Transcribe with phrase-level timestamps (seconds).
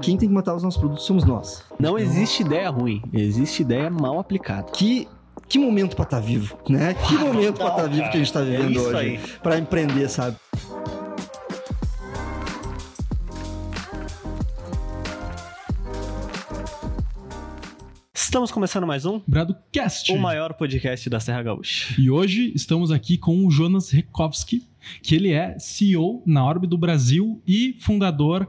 [0.00, 1.64] Quem tem que matar os nossos produtos somos nós.
[1.78, 4.70] Não existe ideia ruim, existe ideia mal aplicada.
[4.72, 5.08] Que
[5.48, 6.94] que momento para estar tá vivo, né?
[6.94, 10.08] Que momento para estar tá vivo que a gente está vivendo é hoje para empreender,
[10.08, 10.36] sabe?
[18.14, 21.94] Estamos começando mais um Bradocast, o maior podcast da Serra Gaúcha.
[22.00, 24.66] E hoje estamos aqui com o Jonas Rekowski,
[25.02, 28.48] que ele é CEO na Orbe do Brasil e fundador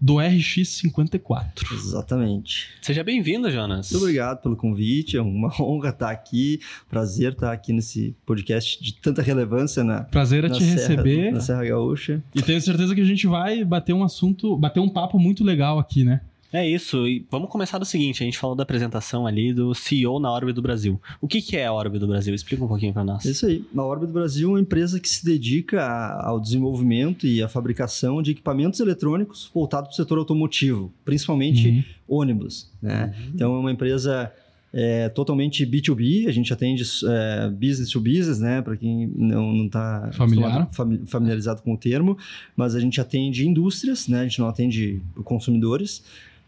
[0.00, 1.72] do RX54.
[1.72, 2.68] Exatamente.
[2.80, 3.90] Seja bem-vindo, Jonas.
[3.90, 8.94] Muito obrigado pelo convite, é uma honra estar aqui, prazer estar aqui nesse podcast de
[8.94, 11.32] tanta relevância na Prazer é na te Serra, receber.
[11.32, 12.22] Na Serra Gaúcha.
[12.34, 15.78] E tenho certeza que a gente vai bater um assunto, bater um papo muito legal
[15.78, 16.22] aqui, né?
[16.52, 20.18] É isso, e vamos começar do seguinte, a gente falou da apresentação ali do CEO
[20.18, 21.00] na Orbe do Brasil.
[21.20, 22.34] O que, que é a Orbe do Brasil?
[22.34, 23.24] Explica um pouquinho para nós.
[23.24, 25.84] Isso aí, a Orbe do Brasil é uma empresa que se dedica
[26.20, 32.18] ao desenvolvimento e à fabricação de equipamentos eletrônicos voltados para o setor automotivo, principalmente uhum.
[32.18, 32.68] ônibus.
[32.82, 33.14] Né?
[33.16, 33.32] Uhum.
[33.34, 34.32] Então é uma empresa
[34.72, 38.62] é, totalmente B2B, a gente atende é, business to business, né?
[38.62, 40.68] Para quem não está Familiar.
[41.06, 42.16] familiarizado com o termo,
[42.56, 44.20] mas a gente atende indústrias, né?
[44.20, 46.02] A gente não atende consumidores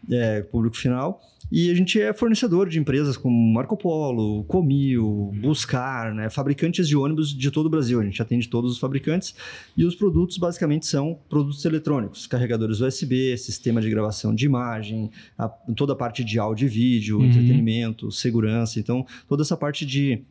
[0.09, 1.21] é, público final.
[1.51, 6.27] E a gente é fornecedor de empresas como Marco Polo, Comil, Buscar, né?
[6.27, 7.99] fabricantes de ônibus de todo o Brasil.
[7.99, 9.35] A gente atende todos os fabricantes
[9.77, 15.47] e os produtos basicamente são produtos eletrônicos, carregadores USB, sistema de gravação de imagem, a,
[15.47, 17.25] toda a parte de áudio e vídeo, uhum.
[17.25, 18.79] entretenimento, segurança.
[18.79, 20.23] Então, toda essa parte de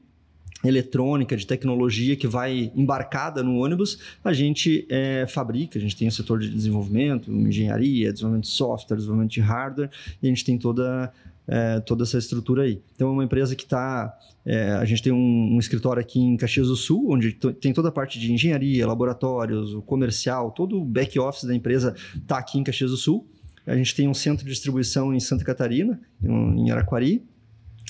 [0.64, 6.08] eletrônica, de tecnologia que vai embarcada no ônibus, a gente é, fabrica, a gente tem
[6.08, 9.90] o setor de desenvolvimento, engenharia, desenvolvimento de software, desenvolvimento de hardware,
[10.22, 11.12] e a gente tem toda,
[11.46, 12.80] é, toda essa estrutura aí.
[12.94, 14.16] Então é uma empresa que está.
[14.44, 17.88] É, a gente tem um, um, escritório aqui em Caxias do Sul, onde tem toda
[17.88, 22.64] a parte de engenharia, laboratórios, o comercial, todo o back-office da empresa está aqui em
[22.64, 23.26] Caxias do Sul.
[23.64, 27.22] A gente tem um centro de distribuição em Santa Catarina, em Araquari,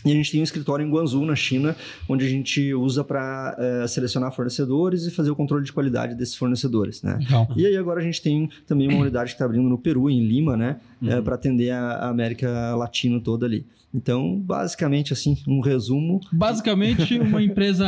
[0.05, 1.77] e a gente tem um escritório em Guangzhou, na China,
[2.09, 6.15] onde a gente usa para é, eh, selecionar fornecedores e fazer o controle de qualidade
[6.15, 7.19] desses fornecedores, né?
[7.57, 10.25] E aí agora a gente tem também uma unidade que está abrindo no Peru, em
[10.27, 10.77] Lima, né?
[11.03, 11.19] Eh, uhum.
[11.19, 13.65] É, para atender a, a América Latina toda ali.
[13.95, 16.21] Então, basicamente, assim, um resumo.
[16.33, 17.87] Basicamente, uma empresa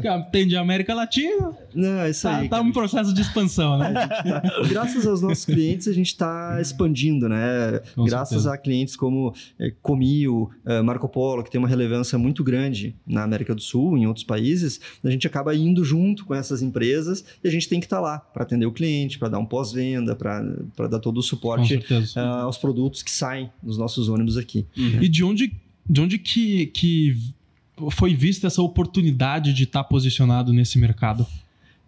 [0.00, 1.56] que atende a América Latina.
[1.74, 2.48] Não, é isso tá, aí.
[2.48, 3.92] Tá um processo de expansão, né?
[3.92, 7.80] Tá, graças aos nossos clientes, a gente está expandindo, né?
[7.94, 8.54] Com graças certeza.
[8.54, 13.22] a clientes como é, Comil, é, Marco Polo, que tem uma relevância muito grande na
[13.22, 17.48] América do Sul, em outros países, a gente acaba indo junto com essas empresas e
[17.48, 20.14] a gente tem que estar tá lá para atender o cliente, para dar um pós-venda,
[20.14, 24.66] para dar todo o suporte uh, aos produtos que saem dos nossos ônibus aqui.
[24.76, 25.02] Uhum.
[25.02, 25.52] E de de onde,
[25.88, 27.16] de onde que, que
[27.92, 31.24] foi vista essa oportunidade de estar tá posicionado nesse mercado?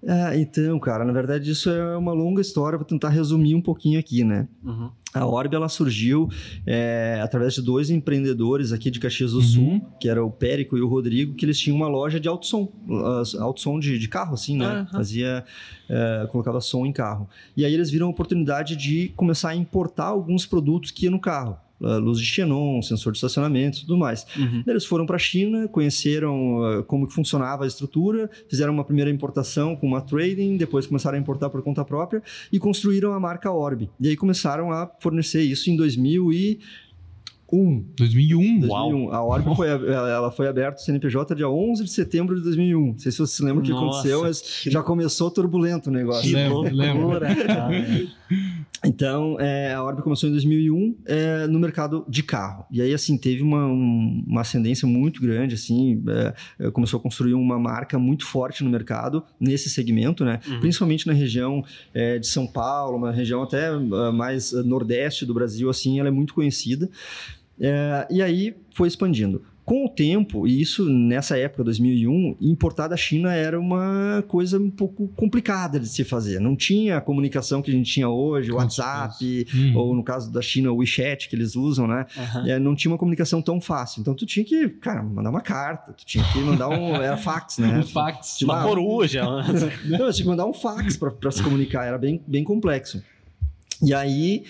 [0.06, 3.98] Ah, então, cara, na verdade isso é uma longa história, vou tentar resumir um pouquinho
[3.98, 4.46] aqui, né?
[4.62, 4.90] Uhum.
[5.14, 6.28] A Orb ela surgiu
[6.66, 9.42] é, através de dois empreendedores aqui de Caxias do uhum.
[9.42, 12.46] Sul, que era o Périco e o Rodrigo, que eles tinham uma loja de alto
[12.46, 12.68] som,
[13.40, 14.80] alto som de, de carro, assim, né?
[14.80, 14.86] Uhum.
[14.88, 15.44] Fazia,
[15.88, 17.28] é, colocava som em carro.
[17.56, 21.20] E aí eles viram a oportunidade de começar a importar alguns produtos que iam no
[21.20, 24.26] carro luz de xenon, sensor de estacionamento e tudo mais.
[24.36, 24.62] Uhum.
[24.66, 29.10] Eles foram para a China, conheceram uh, como que funcionava a estrutura, fizeram uma primeira
[29.10, 33.50] importação com uma trading, depois começaram a importar por conta própria e construíram a marca
[33.50, 33.90] Orb.
[34.00, 36.60] E aí começaram a fornecer isso em 2000 e
[37.96, 38.60] 2001.
[38.60, 38.68] 2001?
[38.68, 39.12] Uau.
[39.12, 42.86] A Orb foi, ela foi aberta, o CNPJ, dia 11 de setembro de 2001.
[42.86, 44.70] Não sei se você se lembra o que aconteceu, mas que...
[44.70, 46.22] já começou turbulento o negócio.
[46.22, 47.28] Que loucura.
[48.84, 52.66] então, é, a Orb começou em 2001 é, no mercado de carro.
[52.70, 56.02] E aí, assim, teve uma, um, uma ascendência muito grande, assim,
[56.58, 60.40] é, começou a construir uma marca muito forte no mercado, nesse segmento, né?
[60.46, 60.60] Uhum.
[60.60, 65.70] Principalmente na região é, de São Paulo, uma região até uh, mais nordeste do Brasil,
[65.70, 66.88] assim, ela é muito conhecida.
[67.58, 69.42] É, e aí foi expandindo.
[69.64, 74.70] Com o tempo, e isso nessa época, 2001, importar da China era uma coisa um
[74.70, 76.38] pouco complicada de se fazer.
[76.38, 79.76] Não tinha a comunicação que a gente tinha hoje, o WhatsApp, uhum.
[79.76, 82.04] ou no caso da China, o WeChat que eles usam, né?
[82.14, 82.46] Uhum.
[82.46, 84.02] É, não tinha uma comunicação tão fácil.
[84.02, 86.96] Então tu tinha que, cara, mandar uma carta, tu tinha que mandar um.
[87.00, 87.78] Era fax, né?
[87.78, 88.42] Um fax.
[88.42, 89.24] Uma, uma coruja.
[89.88, 93.02] não, tinha que mandar um fax para se comunicar, era bem, bem complexo.
[93.82, 94.44] E aí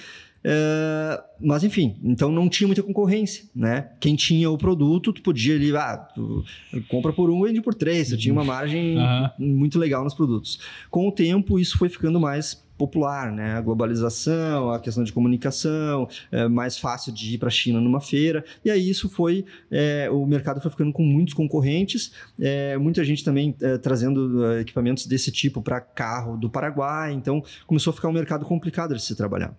[0.45, 3.89] Uh, mas enfim, então não tinha muita concorrência, né?
[3.99, 6.45] Quem tinha o produto, tu podia ali, ah, tu
[6.89, 9.31] compra por um, vende por três, tu tinha uma margem uhum.
[9.39, 10.61] muito legal nos produtos.
[10.91, 13.53] Com o tempo, isso foi ficando mais popular, né?
[13.55, 18.01] A globalização, a questão de comunicação, é mais fácil de ir para a China numa
[18.01, 23.03] feira, e aí isso foi, é, o mercado foi ficando com muitos concorrentes, é, muita
[23.03, 27.95] gente também é, trazendo é, equipamentos desse tipo para carro do Paraguai, então começou a
[27.95, 29.57] ficar um mercado complicado de se trabalhar.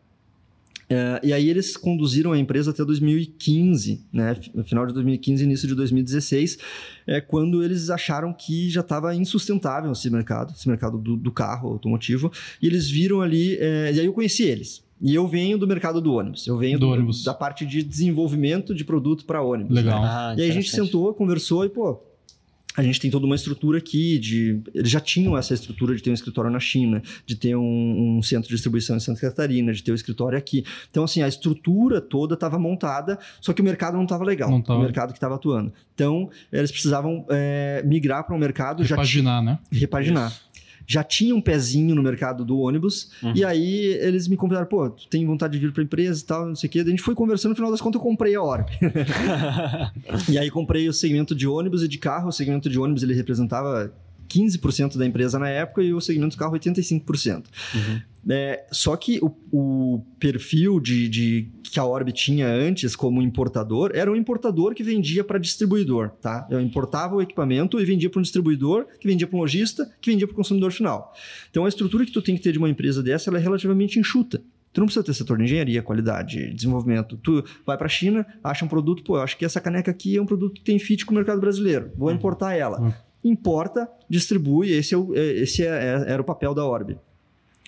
[0.88, 4.36] É, e aí eles conduziram a empresa até 2015, né?
[4.54, 6.58] No final de 2015, início de 2016,
[7.08, 11.70] é quando eles acharam que já estava insustentável esse mercado, esse mercado do, do carro
[11.70, 14.84] automotivo, e eles viram ali, é, e aí eu conheci eles.
[15.02, 16.48] E eu venho do mercado do ônibus.
[16.48, 17.24] Eu venho Do do- ônibus.
[17.24, 19.76] da parte de desenvolvimento de produto para ônibus.
[19.76, 20.02] Legal.
[20.02, 20.08] né?
[20.10, 22.00] Ah, E aí a gente sentou, conversou e, pô,
[22.75, 24.60] a gente tem toda uma estrutura aqui de.
[24.74, 28.22] Eles já tinham essa estrutura de ter um escritório na China, de ter um, um
[28.22, 30.66] centro de distribuição em Santa Catarina, de ter o escritório aqui.
[30.89, 34.50] Então, assim, a estrutura toda estava montada, só que o mercado não estava legal.
[34.50, 34.80] Não tava.
[34.80, 35.72] O mercado que estava atuando.
[35.94, 39.60] Então, eles precisavam é, migrar para um mercado já Repaginar, né?
[39.71, 40.33] repaginar.
[40.88, 43.34] Já tinha um pezinho no mercado do ônibus, Uhum.
[43.36, 46.46] e aí eles me convidaram, pô, tu tem vontade de vir pra empresa e tal,
[46.48, 46.80] não sei o quê.
[46.80, 48.68] Daí a gente foi conversando, no final das contas eu comprei a Orb.
[50.30, 52.30] e aí comprei o segmento de ônibus e de carro.
[52.30, 53.94] O segmento de ônibus ele representava
[54.30, 57.44] 15% da empresa na época e o segmento de carro 85%.
[57.74, 58.02] Uhum.
[58.27, 63.92] É, só que o, o perfil de, de- que a Orb tinha antes como importador
[63.94, 66.48] era um importador que vendia para distribuidor, tá?
[66.50, 70.10] Eu importava o equipamento e vendia para um distribuidor, que vendia para um lojista, que
[70.10, 71.13] vendia para o consumidor final.
[71.51, 74.42] Então a estrutura que tu tem que ter de uma empresa dessa é relativamente enxuta.
[74.74, 77.18] Tu não precisa ter setor de engenharia, qualidade, desenvolvimento.
[77.18, 80.18] Tu vai para a China, acha um produto, pô, eu acho que essa caneca aqui
[80.18, 81.92] é um produto que tem fit com o mercado brasileiro.
[81.95, 82.16] Vou Uhum.
[82.16, 82.81] importar ela.
[82.81, 82.94] Uhum.
[83.24, 86.98] Importa, distribui, esse, é o- é- esse é- é- era o papel da Orb.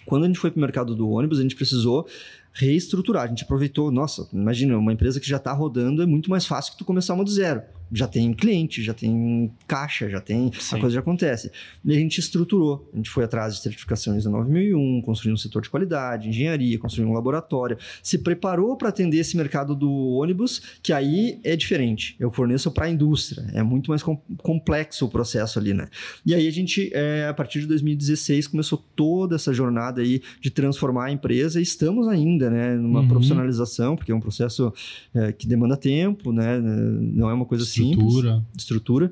[0.08, 2.08] Quando a gente foi para o mercado do ônibus, a gente precisou
[2.54, 3.24] reestruturar.
[3.24, 6.72] A gente aproveitou, nossa, imagina, uma empresa que já está rodando é muito mais fácil
[6.72, 7.62] que tu começar uma do zero.
[7.92, 10.52] Já tem cliente, já tem caixa, já tem.
[10.60, 10.76] Sim.
[10.76, 11.52] A coisa já acontece.
[11.86, 12.90] E a gente estruturou.
[12.94, 17.10] A gente foi atrás de certificações da 9001, construiu um setor de qualidade, engenharia, construiu
[17.10, 17.78] um laboratório.
[18.04, 22.16] Se preparou para atender esse mercado do ônibus, que aí é diferente.
[22.20, 23.46] Eu forneço para a indústria.
[23.54, 25.88] É muito mais com- complexo o processo ali, né?
[26.26, 30.50] E aí a gente, é, a partir de 2016, começou toda essa jornada aí de
[30.50, 33.08] transformar a empresa e estamos ainda, né, numa Uhum.
[33.08, 34.74] profissionalização, porque é um processo
[35.14, 38.46] é, que demanda tempo, né, não é uma coisa simples Estrutura.
[38.56, 39.12] estrutura.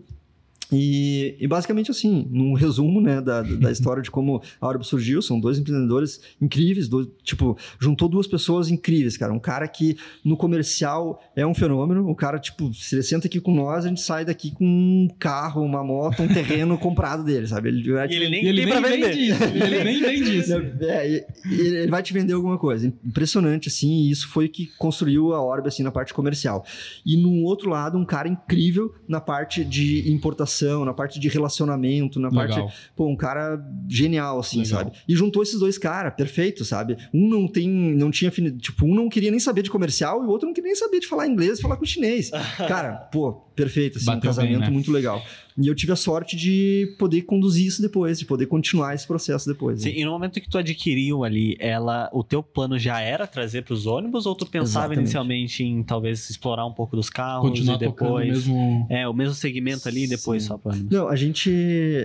[0.72, 5.22] E, e basicamente assim, num resumo né, da, da história de como a Orb surgiu,
[5.22, 9.32] são dois empreendedores incríveis, dois, tipo, juntou duas pessoas incríveis, cara.
[9.32, 13.40] Um cara que no comercial é um fenômeno, o cara, tipo, se ele senta aqui
[13.40, 17.48] com nós, a gente sai daqui com um carro, uma moto, um terreno comprado dele,
[17.48, 17.70] sabe?
[17.70, 19.10] Ele, vai E te ele nem ele tem pra nem vender.
[19.16, 19.44] vende isso.
[19.44, 20.54] Ele nem vende isso.
[20.82, 22.88] é, ele vai te vender alguma coisa.
[23.06, 26.66] Impressionante, assim, e isso foi o que construiu a Orb, assim, na parte comercial.
[27.06, 32.20] E no outro lado, um cara incrível na parte de importação, na parte de relacionamento,
[32.20, 32.72] na parte Legal.
[32.96, 34.80] pô, um cara genial, assim, Legal.
[34.80, 34.92] sabe?
[35.08, 36.98] E juntou esses dois caras, perfeito, sabe?
[37.14, 40.30] Um não tem, não tinha, tipo, um não queria nem saber de comercial e o
[40.30, 42.30] outro não queria nem saber de falar inglês e falar com chinês.
[42.68, 44.70] Cara, pô, perfeito, assim, um Bateu bem, casamento né?
[44.70, 45.24] muito legal.
[45.58, 49.48] E eu tive a sorte de poder conduzir isso depois, de poder continuar esse processo
[49.48, 49.82] depois.
[49.82, 50.00] Sim, né?
[50.00, 53.74] e no momento que tu adquiriu ali, ela, o teu plano já era trazer para
[53.74, 55.00] os ônibus ou tu pensava Exatamente.
[55.00, 58.86] inicialmente em talvez explorar um pouco dos carros Continuar e depois mesmo.
[58.90, 60.50] é o mesmo segmento ali e depois Sim.
[60.50, 60.92] só para ônibus.
[60.92, 61.50] Não, a gente,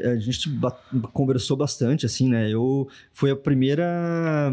[0.05, 0.49] a gente
[1.12, 2.49] conversou bastante, assim, né?
[2.53, 4.53] Eu foi a primeira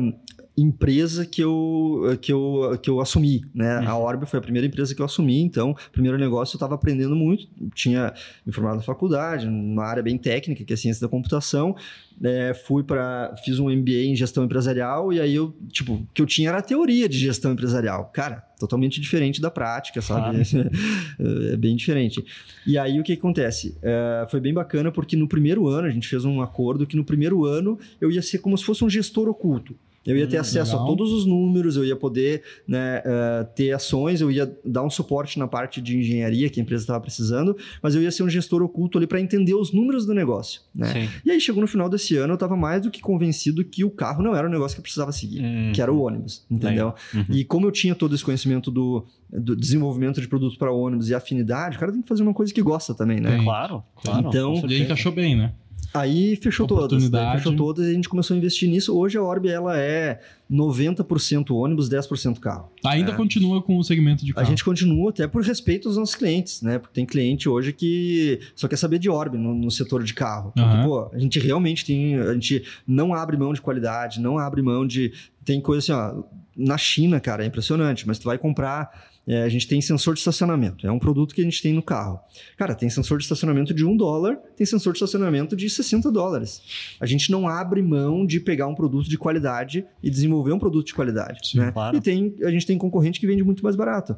[0.57, 3.85] empresa que eu, que eu, que eu assumi, né?
[3.85, 7.15] A Orb foi a primeira empresa que eu assumi, então, primeiro negócio eu estava aprendendo
[7.15, 8.11] muito, tinha
[8.45, 11.75] me formado na faculdade, numa área bem técnica, que é ciência da computação,
[12.23, 16.21] é, fui para fiz um MBA em gestão empresarial e aí eu, tipo, o que
[16.21, 18.05] eu tinha era a teoria de gestão empresarial.
[18.05, 20.41] Cara, totalmente diferente da prática, sabe?
[21.53, 22.25] é bem diferente.
[22.65, 23.77] E aí o que, que acontece?
[23.83, 27.03] É, foi bem bacana porque no primeiro ano a gente fez um acordo que no
[27.03, 29.75] primeiro ano eu ia ser como se fosse um gestor oculto.
[30.07, 30.83] Eu ia ter Hum, acesso legal.
[30.85, 34.89] a todos os números, eu ia poder né, eh, ter ações, eu ia dar um
[34.89, 38.29] suporte na parte de engenharia que a empresa estava precisando, mas eu ia ser um
[38.29, 40.61] gestor oculto ali para entender os números do negócio.
[40.73, 40.87] Né?
[40.93, 41.09] Sim.
[41.25, 43.89] E aí chegou no final desse ano, eu estava mais do que convencido que o
[43.89, 45.71] carro não era o negócio que eu precisava seguir, Hum.
[45.73, 46.93] que era o ônibus, entendeu?
[47.13, 47.25] Uhum.
[47.29, 51.15] E como eu tinha todo esse conhecimento do, do desenvolvimento de produto para ônibus e
[51.15, 53.39] afinidade, o cara tem que fazer uma coisa que gosta também, né?
[53.43, 54.27] Claro, claro.
[54.29, 55.51] Então, E aí encaixou bem, né?
[55.99, 56.85] Aí fechou todas.
[56.85, 57.37] Oportunidade.
[57.37, 58.95] Fechou todas e a gente começou a investir nisso.
[58.97, 60.19] Hoje a Orb ela é
[60.51, 62.71] 90% ônibus, 10% carro.
[62.85, 63.15] Ainda É.
[63.15, 64.47] continua com o segmento de A carro.
[64.47, 66.79] gente continua até por respeito aos nossos clientes, né?
[66.79, 70.51] Porque tem cliente hoje que só quer saber de Orb no, no setor de carro.
[70.55, 70.83] Porque, Aham.
[70.83, 72.15] pô, a gente realmente tem.
[72.15, 75.11] A gente não abre mão de qualidade, não abre mão de.
[75.43, 76.23] Tem coisa assim, ó.
[76.55, 78.89] Na China, cara, é impressionante, mas tu vai comprar.
[79.27, 80.87] É, a gente tem sensor de estacionamento.
[80.87, 82.19] É um produto que a gente tem no carro.
[82.55, 86.61] Cara, tem sensor de estacionamento de 1 dólar, tem sensor de estacionamento de 60 dólares.
[86.99, 90.87] A gente não abre mão de pegar um produto de qualidade e desenvolver um produto
[90.87, 91.51] de qualidade.
[91.51, 91.71] Sim, né?
[91.71, 91.97] claro.
[91.97, 94.15] E tem, a gente tem concorrente que vende muito mais barato.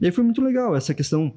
[0.00, 1.34] E aí foi muito legal essa questão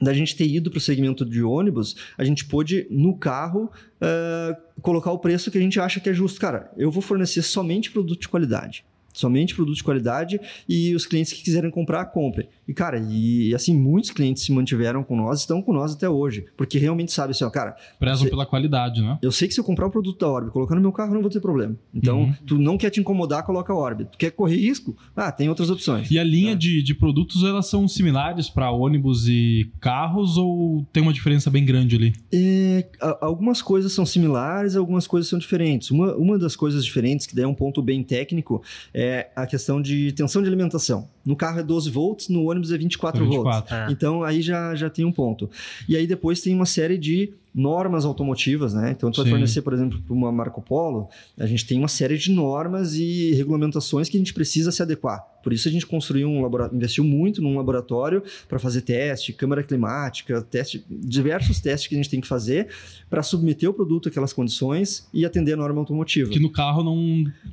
[0.00, 4.56] da gente ter ido para o segmento de ônibus, a gente pôde, no carro, eh,
[4.80, 6.40] colocar o preço que a gente acha que é justo.
[6.40, 8.84] Cara, eu vou fornecer somente produto de qualidade.
[9.12, 12.46] Somente produtos de qualidade e os clientes que quiserem comprar, comprem.
[12.68, 16.44] E, cara, e assim, muitos clientes se mantiveram com nós, estão com nós até hoje.
[16.56, 17.74] Porque realmente sabe assim, ó, cara.
[17.98, 19.18] Prezam você- pela qualidade, né?
[19.22, 21.22] Eu sei que se eu comprar um produto da Orb, colocar no meu carro, não
[21.22, 21.74] vou ter problema.
[21.94, 22.34] Então, Uhum.
[22.46, 24.04] tu não quer te incomodar, coloca a Orb.
[24.04, 24.96] Tu quer correr risco?
[25.16, 26.10] Ah, tem outras opções.
[26.10, 26.54] E a linha É.
[26.54, 31.64] de, de produtos, elas são similares para ônibus e carros ou tem uma diferença bem
[31.64, 32.12] grande ali?
[32.32, 32.86] É,
[33.20, 35.90] algumas coisas são similares, algumas coisas são diferentes.
[35.90, 38.62] Uma, uma das coisas diferentes, que daí é um ponto bem técnico,
[39.00, 41.08] é a questão de tensão de alimentação.
[41.24, 43.36] No carro é 12 volts, no ônibus é 24, volts.
[43.36, 43.74] 24.
[43.76, 43.86] É.
[43.92, 45.48] Então aí já, já tem um ponto.
[45.88, 48.92] E aí depois tem uma série de normas automotivas, né?
[48.96, 49.30] Então tu vai Sim.
[49.30, 53.32] fornecer, por exemplo, para uma Marco Polo, a gente tem uma série de normas e
[53.32, 55.24] regulamentações que a gente precisa se adequar.
[55.42, 59.62] Por isso a gente construiu um laboratório, investiu muito num laboratório para fazer teste, câmara
[59.62, 62.68] climática, teste, diversos testes que a gente tem que fazer
[63.08, 66.30] para submeter o produto àquelas condições e atender a norma automotiva.
[66.30, 66.96] Que no carro não.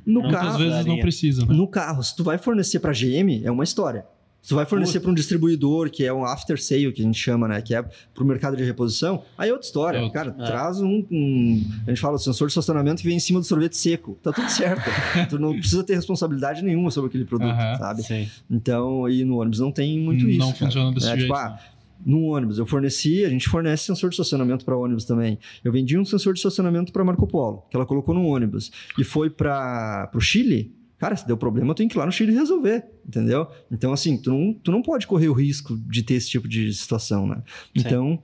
[0.04, 1.54] No muitas carro, vezes não precisa, né?
[1.54, 4.04] no carro, se tu vai fornecer para GM, é uma história.
[4.48, 7.48] Tu vai fornecer para um distribuidor, que é um after sale, que a gente chama,
[7.48, 7.60] né?
[7.60, 9.98] Que é para o mercado de reposição, aí é outra história.
[9.98, 10.10] É.
[10.10, 10.44] Cara, É.
[10.46, 13.46] traz um, um- A gente fala, o sensor de estacionamento que vem em cima do
[13.46, 14.16] sorvete seco.
[14.22, 14.84] Tá tudo certo.
[15.30, 18.02] tu não precisa ter responsabilidade nenhuma sobre aquele produto, sabe?
[18.04, 18.28] Sim.
[18.50, 20.38] Então, e no ônibus não tem muito Não isso.
[20.40, 20.54] cara.
[20.56, 21.40] funciona desse é, jeito, Tipo, né?
[21.40, 21.58] ah,
[22.04, 25.38] no ônibus, eu forneci, a gente fornece sensor de estacionamento para ônibus também.
[25.64, 28.70] Eu vendi um sensor de estacionamento para Marco Polo, que ela colocou no ônibus.
[28.96, 30.72] E foi para o Chile.
[30.98, 33.46] Cara, se deu problema, eu tenho que ir lá no Chile resolver, entendeu?
[33.70, 36.72] Então, assim, tu não, tu não pode correr o risco de ter esse tipo de
[36.72, 37.36] situação, né?
[37.36, 37.70] Sim.
[37.74, 38.22] Então,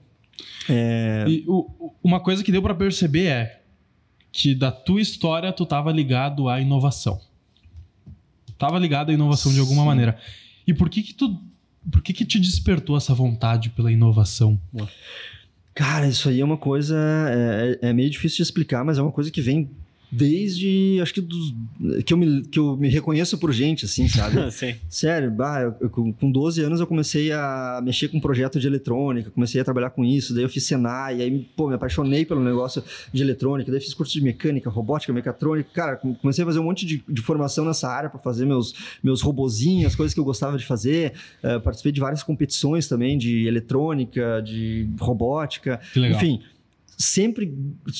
[0.67, 3.61] é, E o- uma coisa que deu pra perceber é
[4.31, 7.21] que da tua história tu tava ligado à inovação.
[8.57, 9.87] Tava ligado à inovação de alguma Sim.
[9.87, 10.17] maneira.
[10.65, 11.39] E por que que tu
[11.91, 14.57] por que que te despertou essa vontade pela inovação?
[15.75, 16.95] Cara, isso aí é uma coisa.
[17.81, 19.69] É, é meio difícil de explicar, mas é uma coisa que vem
[20.17, 20.99] desde.
[21.01, 21.53] Acho que dos.
[22.05, 24.35] Que eu me, que eu me reconheço por gente, assim, sabe?
[24.51, 24.75] Sim.
[24.89, 28.59] Sério, bah, eu- eu- com com 12 anos eu comecei a mexer com um projeto
[28.59, 32.25] de eletrônica, comecei a trabalhar com isso, daí eu fiz Senai, aí, pô, me apaixonei
[32.25, 36.47] pelo negócio de eletrônica, daí fiz curso de mecânica, robótica, mecatrônica, cara, com- comecei a
[36.47, 40.13] fazer um monte de, de formação nessa área para fazer meus, meus robozinhos, as coisas
[40.13, 45.79] que eu gostava de fazer, eh, participei de várias competições também de eletrônica, de robótica,
[45.93, 46.17] Que legal.
[46.17, 46.41] enfim,
[46.97, 47.53] sempre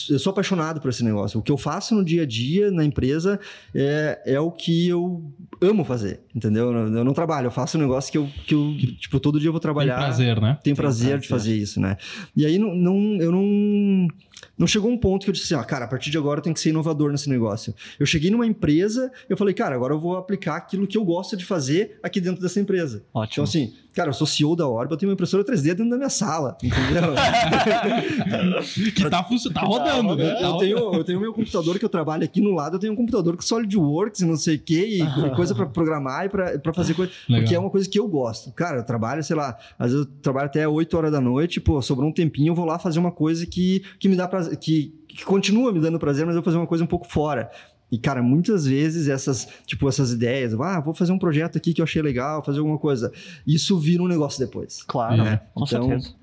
[0.09, 1.39] eu sou apaixonado por esse negócio.
[1.39, 3.39] O que eu faço no dia a dia na empresa
[3.73, 5.23] é, é o que eu
[5.61, 6.71] amo fazer, entendeu?
[6.71, 9.51] Eu não trabalho, eu faço um negócio que eu, que eu tipo, todo dia eu
[9.53, 9.95] vou Tem trabalhar.
[9.97, 10.57] prazer, né?
[10.63, 11.97] Tenho prazer de fazer isso, né?
[12.35, 14.07] E aí não, não- eu não.
[14.57, 16.43] Não chegou um ponto que eu disse assim, ah, cara, a partir de agora eu
[16.43, 17.73] tenho que ser inovador nesse negócio.
[17.99, 21.35] Eu cheguei numa empresa, eu falei, cara, agora eu vou aplicar aquilo que eu gosto
[21.35, 23.03] de fazer aqui dentro dessa empresa.
[23.09, 23.43] Então, Ótimo.
[23.43, 26.09] assim, cara, eu sou CEO da Orba, eu tenho uma impressora 3D dentro da minha
[26.09, 27.13] sala, entendeu?
[28.95, 30.33] Que tá, funcio- tá rodando, né?
[30.35, 32.93] Tá Eu tenho, eu tenho meu computador que eu trabalho aqui no lado, eu tenho
[32.93, 36.29] um computador com SolidWorks e não sei o quê, e, e coisa pra programar e
[36.29, 37.11] pra, pra fazer coisa.
[37.27, 37.41] Legal.
[37.43, 38.51] Porque é uma coisa que eu gosto.
[38.51, 41.81] Cara, eu trabalho, sei lá, às vezes eu trabalho até 8 horas da noite, pô,
[41.81, 44.93] sobrou um tempinho, eu vou lá fazer uma coisa que, que me dá prazer, que,
[45.07, 47.49] que continua me dando prazer, mas eu vou fazer uma coisa um pouco fora.
[47.91, 51.81] E, cara, muitas vezes essas, tipo, essas ideias, ah, vou fazer um projeto aqui que
[51.81, 53.11] eu achei legal, fazer alguma coisa.
[53.45, 54.81] Isso vira um negócio depois.
[54.83, 55.41] Claro, É.
[55.53, 56.15] com Então, certeza.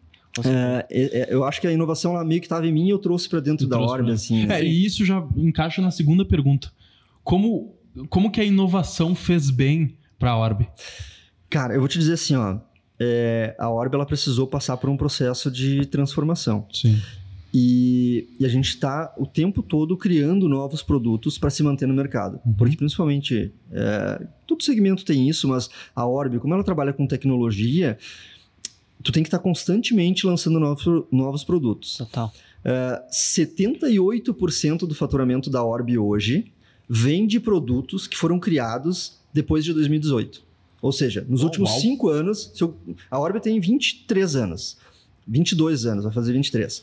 [0.45, 2.91] É, é, é, eu acho que a inovação lá meio que estava em mim e
[2.91, 4.47] eu trouxe para dentro Tu da trouxe Orb, pra- assim.
[4.47, 4.61] né?
[4.61, 6.71] É, e isso já encaixa na segunda pergunta.
[7.23, 7.75] Como,
[8.09, 10.67] como que a inovação fez bem pra Orb?
[11.49, 12.59] Cara, eu vou te dizer assim, ó.
[12.99, 16.67] é, a Orb ela precisou passar por um processo de transformação.
[16.73, 17.00] Sim.
[17.52, 21.95] E, e a gente está o tempo todo criando novos produtos para se manter no
[21.95, 22.40] mercado.
[22.47, 22.52] Uhum.
[22.52, 27.99] Porque, principalmente, é, todo segmento tem isso, mas a Orb, como ela trabalha com tecnologia,
[29.02, 31.97] tu tem que estar constantemente lançando novos, novos produtos.
[31.97, 32.33] Total.
[33.11, 36.52] 78% do faturamento da Orb hoje
[36.88, 40.42] vem de produtos que foram criados depois de 2018.
[40.83, 41.71] Ou seja, nos Oh, últimos.
[41.80, 42.76] 5 anos, eu-
[43.11, 44.76] a Orb tem 23 anos,
[45.26, 46.83] 22 anos, vai fazer 23.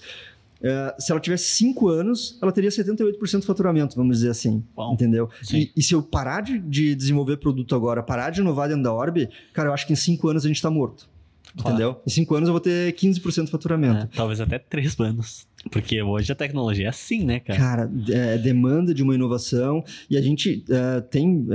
[0.61, 4.63] Eh, se ela tivesse 5 anos, ela teria 78% do faturamento, vamos dizer assim.
[4.77, 4.93] Uau.
[4.93, 5.29] Entendeu?
[5.53, 8.93] E, e se eu parar de, de desenvolver produto agora, parar de inovar dentro da
[8.93, 11.07] Orb, cara, eu acho que em 5 anos a gente tá morto.
[11.55, 11.75] Claro.
[11.75, 12.01] Entendeu?
[12.05, 14.05] Em 5 anos eu vou ter 15% do faturamento.
[14.05, 15.47] É, talvez até três anos.
[15.71, 17.59] Porque hoje a tecnologia é assim, né, cara?
[17.59, 21.47] Cara, é, demanda de uma inovação e a gente é, tem.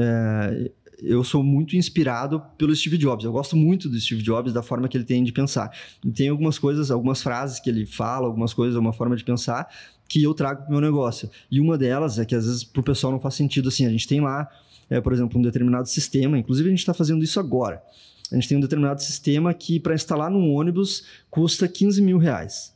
[1.02, 3.25] Eu sou muito inspirado pelo Steve Jobs.
[3.25, 5.71] Eu gosto muito do Steve Jobs, da forma que ele tem de pensar.
[6.04, 9.68] E tem algumas coisas, algumas frases que ele fala, algumas coisas, uma forma de pensar
[10.09, 11.30] que eu trago para o meu negócio.
[11.50, 13.87] E uma delas é que às vezes para o pessoal não faz sentido assim.
[13.87, 14.49] A gente tem lá,
[14.88, 17.82] é, por exemplo, um determinado sistema, inclusive a gente está fazendo isso agora.
[18.30, 22.75] A gente tem um determinado sistema que para instalar num ônibus custa 15 mil reais.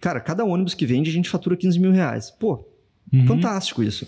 [0.00, 2.30] Cara, cada ônibus que vende a gente fatura 15 mil reais.
[2.30, 2.64] Pô,
[3.12, 3.26] Uhum.
[3.26, 4.06] Fantástico isso.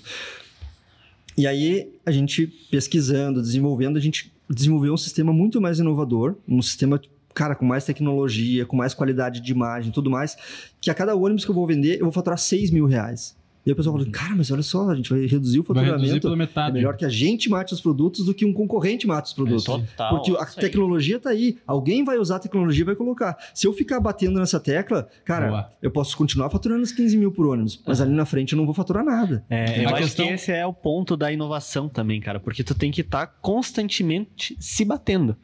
[1.40, 6.60] E aí, a gente pesquisando, desenvolvendo, a gente desenvolveu um sistema muito mais inovador, um
[6.60, 7.00] sistema
[7.32, 10.36] cara, com mais tecnologia, com mais qualidade de imagem tudo mais,
[10.82, 13.34] que a cada ônibus que eu vou vender, eu vou faturar 6 mil reais.
[13.70, 15.76] E aí o pessoal fala, cara, mas olha só, a gente vai reduzir o Vai
[15.76, 16.00] faturamento.
[16.02, 16.70] reduzir pela metade.
[16.70, 19.64] É melhor que a gente mate os produtos do que um concorrente mate os produtos.
[19.64, 20.10] Total.
[20.16, 21.56] Porque a tecnologia tá aí.
[21.66, 23.36] Alguém vai usar a tecnologia e vai colocar.
[23.54, 25.72] Se eu ficar batendo nessa tecla, cara, Boa.
[25.80, 28.64] eu posso continuar faturando os 15 mil por ônibus, mas ali na frente eu não
[28.64, 29.44] vou faturar nada.
[29.48, 32.64] É, eu A acho questão- que esse é o ponto da inovação também, cara, porque
[32.64, 35.36] tu tem que estar constantemente se batendo.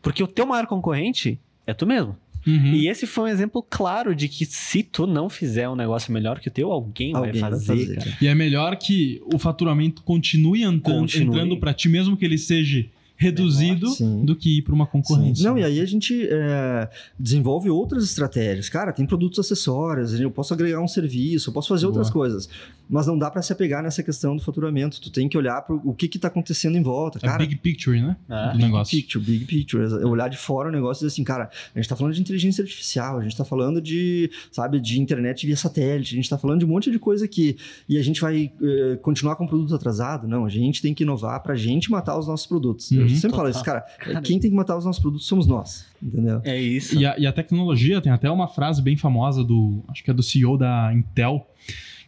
[0.00, 2.16] Porque o teu maior concorrente é tu mesmo.
[2.46, 2.74] Uhum.
[2.74, 6.40] E esse foi um exemplo claro de que se tu não fizer um negócio melhor
[6.40, 7.94] que o teu, alguém, Alguém vai fazer.
[7.96, 8.16] cara.
[8.20, 11.26] E é melhor que o faturamento continue entrando, Continue.
[11.28, 12.84] entrando para ti, mesmo que ele seja
[13.22, 14.24] reduzido, Sim.
[14.24, 15.42] do que ir para uma concorrência.
[15.42, 15.48] Sim.
[15.48, 16.88] Não, e aí a gente é,
[17.18, 18.68] desenvolve outras estratégias.
[18.68, 22.24] Cara, tem produtos acessórios, eu posso agregar um serviço, eu posso fazer outras Boa.
[22.26, 22.48] coisas.
[22.90, 25.00] Mas não dá para se apegar nessa questão do faturamento.
[25.00, 27.18] Tu tem que olhar para o que está acontecendo em volta.
[27.18, 28.16] É Cara, big picture, né?
[28.28, 28.96] Ah, do Big negócio.
[28.98, 29.82] picture, big picture.
[29.84, 32.20] É olhar de fora o negócio e dizer assim, cara, a gente tá falando de
[32.20, 36.36] inteligência artificial, a gente tá falando de, sabe, de internet via satélite, a gente tá
[36.36, 37.56] falando de um monte de coisa aqui.
[37.88, 40.28] E a gente vai eh, continuar com o produto atrasado?
[40.28, 42.90] Não, a gente tem que inovar pra gente matar os nossos produtos.
[42.92, 43.50] Eu Uhum, sempre falo total.
[43.50, 44.20] isso, cara, Cara.
[44.22, 46.40] quem tem que matar os nossos produtos somos nós, entendeu?
[46.44, 46.98] É isso.
[46.98, 50.14] E a, e a tecnologia, tem até uma frase bem famosa do, acho que é
[50.14, 51.46] do CEO da Intel,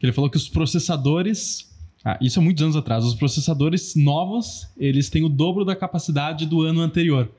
[0.01, 1.71] que ele falou que os processadores,
[2.05, 6.47] ah, isso há muitos anos atrás, os processadores novos, eles têm o dobro da capacidade
[6.47, 7.31] do ano anterior.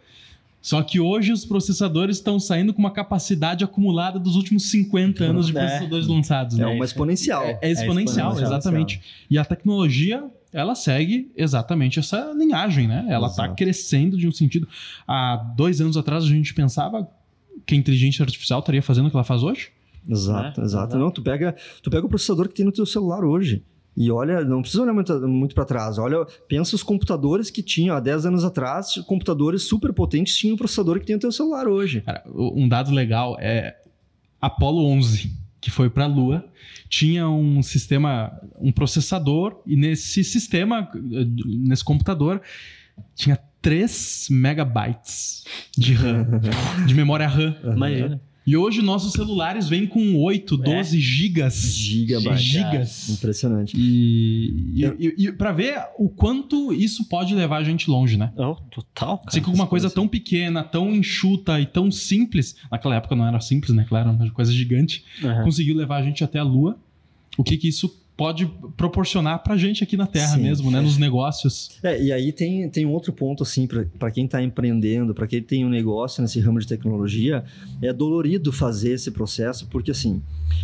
[0.62, 5.46] Só que hoje os processadores estão saindo com uma capacidade acumulada dos últimos 50 anos
[5.46, 5.60] de É.
[5.62, 6.58] processadores lançados.
[6.58, 6.66] É né?
[6.66, 7.44] uma exponencial.
[7.44, 8.58] É, é exponencial, exponencial.
[8.58, 9.00] exatamente.
[9.30, 10.24] E a tecnologia,
[10.56, 13.06] ela segue exatamente essa linhagem, né?
[13.10, 14.66] Ela está crescendo de um sentido.
[15.06, 17.06] Há dois anos atrás a gente pensava
[17.66, 19.70] que a inteligência artificial estaria fazendo o que ela faz hoje.
[20.08, 20.64] Exato, É, exato.
[20.64, 20.98] exato.
[20.98, 23.64] Não, tu pega, tu pega o processador que tem no teu celular hoje.
[23.98, 25.98] E olha, não precisa olhar muito, muito para trás.
[25.98, 30.58] Olha, pensa os computadores que tinham há 10 anos atrás, computadores super potentes tinham o
[30.58, 32.00] processador que tem no teu celular hoje.
[32.02, 33.76] Cara, um dado legal é
[34.40, 35.32] Apollo 11,
[35.66, 36.46] que foi para a Lua,
[36.88, 42.40] tinha um sistema, um processador, e nesse sistema, nesse computador,
[43.16, 45.44] tinha 3 megabytes
[45.76, 46.40] de RAM,
[46.86, 47.56] de memória RAM.
[47.64, 48.22] Imagina.
[48.46, 51.56] E hoje nossos celulares vêm com 8, 12 gigas.
[51.56, 52.42] Gigabyte.
[52.42, 53.10] Gigas.
[53.10, 53.76] Impressionante.
[53.76, 58.32] E, e, e, e para ver o quanto isso pode levar a gente longe, né?
[58.38, 59.32] Oh, total, cara.
[59.32, 63.40] Sei que uma coisa tão pequena, tão enxuta e tão simples, naquela época não era
[63.40, 63.84] simples, né?
[63.88, 65.44] Claro, era uma coisa gigante, Aham.
[65.44, 66.78] conseguiu levar a gente até a Lua.
[67.38, 68.46] O que que isso pode
[68.78, 70.80] proporcionar pra gente aqui na Terra Sim, mesmo, né?
[70.80, 70.86] sim.
[70.86, 71.72] Nos negócios.
[71.84, 73.68] É, e aí tem, tem um outro ponto, assim,
[74.00, 77.44] para quem está empreendendo, para quem tem um negócio nesse ramo de tecnologia,
[77.82, 80.22] é dolorido fazer esse processo, porque assim,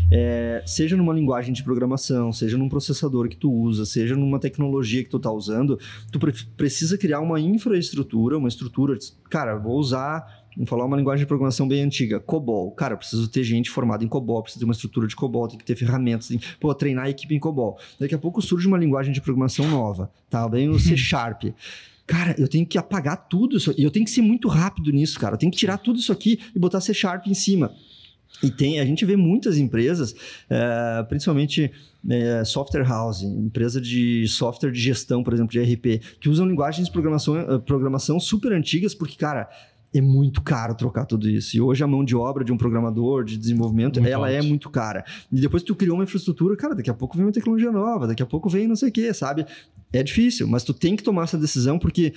[0.09, 5.03] é, seja numa linguagem de programação, seja num processador que tu usa, seja numa tecnologia
[5.03, 5.77] que tu tá usando,
[6.11, 8.97] tu pre- precisa criar uma infraestrutura, uma estrutura.
[9.29, 10.40] Cara, vou usar.
[10.55, 12.71] Vamos falar uma linguagem de programação bem antiga, COBOL.
[12.71, 15.57] Cara, eu preciso ter gente formada em COBOL, preciso ter uma estrutura de COBOL, tem
[15.57, 17.77] que ter ferramentas, tem que pô, treinar a equipe em COBOL.
[17.99, 20.47] Daqui a pouco surge uma linguagem de programação nova, tá?
[20.47, 21.43] Bem o C Sharp.
[22.05, 23.73] Cara, eu tenho que apagar tudo isso.
[23.77, 25.35] E eu tenho que ser muito rápido nisso, cara.
[25.35, 27.73] Eu tenho que tirar tudo isso aqui e botar C Sharp em cima.
[28.43, 30.15] E tem, a gente vê muitas empresas,
[30.49, 31.71] eh, principalmente
[32.09, 36.87] eh, software house, empresa de software de gestão, por exemplo, de RP, que usam linguagens
[36.87, 39.47] de programação, eh, programação super antigas, porque, cara,
[39.93, 41.55] é muito caro trocar tudo isso.
[41.57, 44.47] E hoje a mão de obra de um programador, de desenvolvimento, Muito ela é alto.
[44.47, 45.03] muito cara.
[45.31, 48.07] E depois que tu criou uma infraestrutura, cara, daqui a pouco vem uma tecnologia nova,
[48.07, 49.45] daqui a pouco vem não sei o quê, sabe?
[49.91, 52.13] É difícil, mas tu tem que tomar essa decisão porque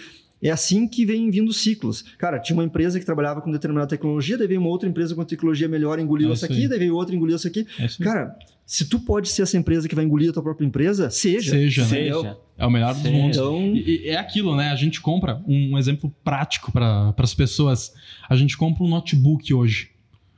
[0.49, 2.03] é assim que vem vindo ciclos.
[2.19, 5.25] Cara, tinha uma empresa que trabalhava com determinada tecnologia, daí veio uma outra empresa com
[5.25, 6.69] tecnologia melhor, engoliu É essa isso aqui, aí.
[6.69, 7.67] daí veio outra, engoliu essa aqui.
[7.79, 7.87] É.
[8.03, 11.51] Cara, se tu pode ser essa empresa que vai engolir a tua própria empresa, seja.
[11.51, 11.89] Seja, né?
[11.89, 12.39] Seja.
[12.57, 13.15] É o melhor dos Seja.
[13.17, 13.37] mundos.
[13.37, 14.69] Então, E- e é aquilo, né?
[14.71, 17.93] A gente compra um exemplo prático para as pessoas.
[18.29, 19.91] A gente compra um notebook hoje.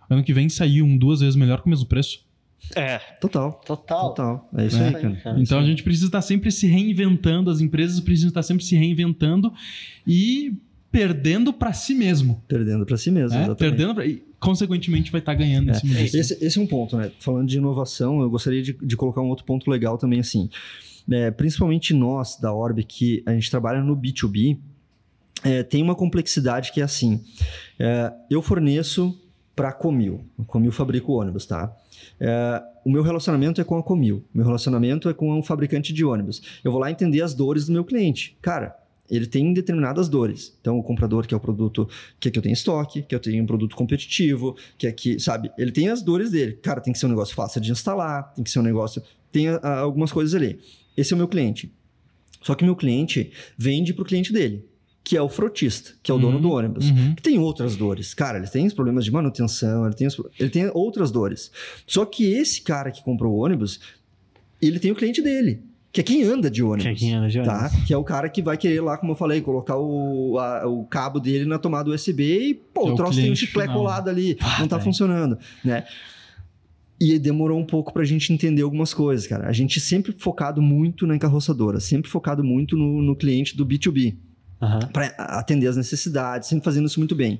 [0.08, 2.24] Ano que vem sair um duas vezes melhor com o mesmo preço.
[2.74, 3.60] É, total.
[3.64, 4.08] total.
[4.08, 4.48] Total.
[4.56, 4.88] É isso É.
[4.88, 5.40] aí, cara.
[5.40, 9.52] Então a gente precisa estar sempre se reinventando, as empresas precisam estar sempre se reinventando
[10.06, 10.54] e
[10.90, 12.42] perdendo para si mesmo.
[12.48, 13.44] Perdendo pra si mesmo, né?
[13.44, 13.58] exatamente.
[13.58, 14.06] Perdendo pra...
[14.06, 15.74] e consequentemente vai estar ganhando em É.
[15.74, 16.16] cima disso.
[16.16, 17.10] Esse, esse é um ponto, né?
[17.18, 20.48] Falando de inovação, eu gostaria de, de colocar um outro ponto legal também, assim.
[21.10, 24.58] É, principalmente nós, da Orb, que a gente trabalha no B2B,
[25.44, 27.22] é, tem uma complexidade que é assim.
[27.78, 29.16] é, eu forneço
[29.54, 30.24] para a Comil.
[30.38, 31.74] A Comil fabrica o ônibus, tá?
[32.20, 34.24] É, o meu relacionamento é com a Comil.
[34.34, 36.42] O meu relacionamento é com um fabricante de ônibus.
[36.64, 38.36] Eu vou lá entender as dores do meu cliente.
[38.40, 38.76] Cara,
[39.10, 40.56] ele tem determinadas dores.
[40.60, 43.46] Então, o comprador quer o produto quer que eu tenha estoque, que eu tenha um
[43.46, 45.50] produto competitivo, que aqui, sabe?
[45.56, 46.58] Ele tem as dores dele.
[46.62, 49.02] Cara, tem que ser um negócio fácil de instalar, tem que ser um negócio.
[49.30, 50.58] Tem ah, algumas coisas ali.
[50.96, 51.72] Esse é o meu cliente.
[52.42, 54.64] Só que meu cliente vende pro cliente dele,
[55.08, 56.90] que é o frotista, que é o dono Uhum, do ônibus.
[56.90, 57.14] Uhum.
[57.14, 58.12] Que tem outras dores.
[58.12, 61.52] Cara, ele tem os problemas de manutenção, ele tem, os- ele tem outras dores.
[61.86, 63.78] Só que esse cara que comprou o ônibus,
[64.60, 65.60] ele tem o cliente dele,
[65.92, 66.82] que é quem anda de ônibus.
[66.82, 67.66] Que é quem anda de Tá?
[67.68, 67.84] ônibus.
[67.86, 70.84] Que é o cara que vai querer lá, como eu falei, colocar o, a- o
[70.86, 73.72] cabo dele na tomada USB e, pô, é o troço tem um final.
[73.72, 74.86] colado ali, Ah, não tá velho.
[74.86, 75.84] funcionando, né?
[76.98, 79.46] E demorou um pouco pra gente entender algumas coisas, cara.
[79.48, 84.16] A gente sempre focado muito na encarroçadora, sempre focado muito no, no cliente do B2B
[84.60, 84.80] Aham.
[84.92, 87.38] para atender as necessidades, sempre fazendo isso muito bem.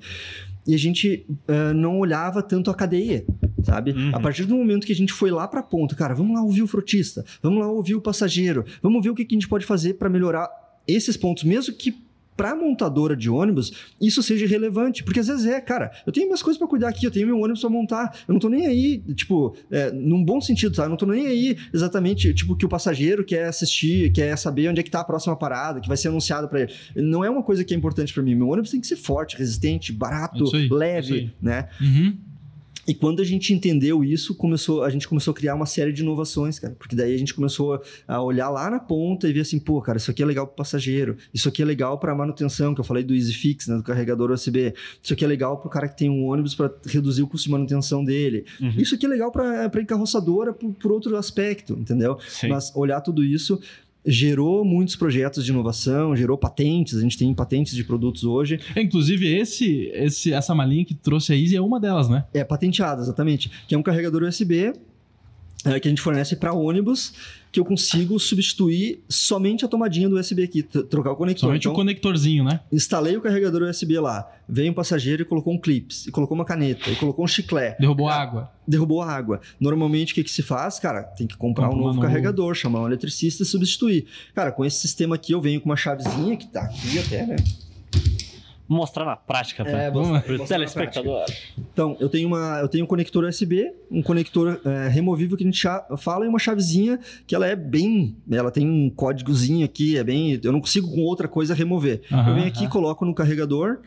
[0.66, 3.24] E a gente ah, não olhava tanto a cadeia,
[3.62, 3.92] sabe?
[3.92, 4.10] Uhum.
[4.14, 6.42] A partir do momento que a gente foi lá para a ponta, cara, vamos lá
[6.42, 9.48] ouvir o frotista, vamos lá ouvir o passageiro, vamos ver o que, que a gente
[9.48, 10.48] pode fazer para melhorar
[10.86, 12.05] esses pontos, mesmo que
[12.36, 16.42] para montadora de ônibus isso seja relevante, porque às vezes é, cara, eu tenho minhas
[16.42, 18.98] coisas para cuidar aqui, eu tenho meu ônibus para montar, eu não tô nem aí,
[19.14, 20.84] tipo, é, num bom sentido, tá?
[20.84, 24.80] Eu não tô nem aí exatamente, tipo, que o passageiro quer assistir, quer saber onde
[24.80, 26.72] é que tá a próxima parada, que vai ser anunciado para ele.
[26.96, 28.34] Não é uma coisa que é importante para mim.
[28.34, 31.68] Meu ônibus tem que ser forte, resistente, barato, Isso aí, isso leve, né?
[31.80, 32.16] Uhum.
[32.86, 36.02] E quando a gente entendeu isso, começou, a gente começou a criar uma série de
[36.02, 36.74] inovações, cara.
[36.78, 39.98] Porque daí a gente começou a olhar lá na ponta e ver assim, pô, cara,
[39.98, 43.02] isso aqui é legal para passageiro, isso aqui é legal para manutenção, que eu falei
[43.02, 44.74] do EasyFix, né, do carregador USB.
[45.02, 47.46] Isso aqui é legal para o cara que tem um ônibus para reduzir o custo
[47.46, 48.44] de manutenção dele.
[48.60, 48.74] Uhum.
[48.76, 52.18] Isso aqui é legal para encarroçadora por, por outro aspecto, entendeu?
[52.28, 52.48] Sim.
[52.48, 53.60] Mas olhar tudo isso
[54.06, 58.82] gerou muitos projetos de inovação, gerou patentes, a gente tem patentes de produtos hoje, É,
[58.82, 62.24] Inclusive, esse, esse, essa malinha que trouxe a Easy é uma delas, né?
[62.32, 63.50] É patenteado, exatamente.
[63.66, 64.72] Que é um carregador USB
[65.66, 67.12] é, que a gente fornece para ônibus,
[67.50, 71.48] que eu consigo substituir somente a tomadinha do USB aqui, trocar o conector.
[71.48, 72.60] Somente Então, o conectorzinho, né?
[72.70, 76.44] instalei o carregador USB lá, veio um passageiro e colocou um clips, e colocou uma
[76.44, 78.52] caneta, e colocou um chiclete, Derrubou Cara, água.
[78.66, 79.40] derrubou a água.
[79.58, 80.78] Normalmente, o que, que se faz?
[80.78, 82.00] Cara, tem que comprar Compra um novo.
[82.00, 84.06] carregador, chamar um eletricista e substituir.
[84.34, 87.36] Cara, com esse sistema aqui, eu venho com uma chavezinha, que tá aqui até, né?
[88.68, 90.46] Mostrar na prática É, mostrar na prática.
[90.46, 91.24] telespectador.
[91.72, 95.46] Então, eu tenho, uma, eu tenho um conector USB, um conector é, removível que a
[95.46, 95.62] gente
[95.98, 98.16] fala e uma chavezinha que ela é bem.
[98.30, 100.40] Ela tem um códigozinho aqui, é bem.
[100.42, 102.02] Eu não consigo com outra coisa remover.
[102.10, 103.78] Eu venho aqui, coloco no carregador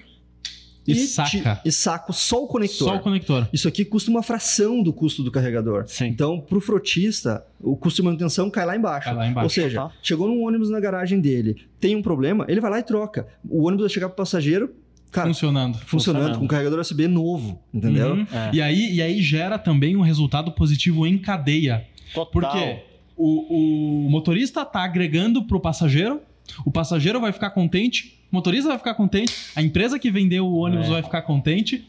[0.92, 1.62] E saca.
[1.66, 2.88] e saco só o conector.
[2.90, 3.48] Só o conector.
[3.54, 5.86] Isso aqui custa uma fração do custo do carregador.
[5.88, 6.06] Sim.
[6.08, 9.06] Então, pro frotista, o custo de manutenção cai lá embaixo.
[9.06, 9.46] Cai lá embaixo.
[9.46, 9.92] Ou seja, Tá.
[10.02, 13.28] chegou num ônibus na garagem dele, tem um problema, ele vai lá e troca.
[13.48, 14.74] O ônibus vai chegar pro passageiro,
[15.12, 15.78] cara, funcionando.
[15.80, 15.88] funcionando,
[16.24, 16.40] funcionando.
[16.40, 18.14] com carregador USB novo, entendeu?
[18.14, 18.28] Uhum.
[18.32, 18.50] É.
[18.54, 21.86] E, aí, e aí gera também um resultado positivo em cadeia.
[22.14, 22.32] Total.
[22.32, 22.80] Porque
[23.16, 26.22] o, o motorista tá agregando pro passageiro,
[26.66, 30.58] o passageiro vai ficar contente, o motorista vai ficar contente, a empresa que vendeu o
[30.58, 30.90] ônibus É.
[30.92, 31.88] vai ficar contente,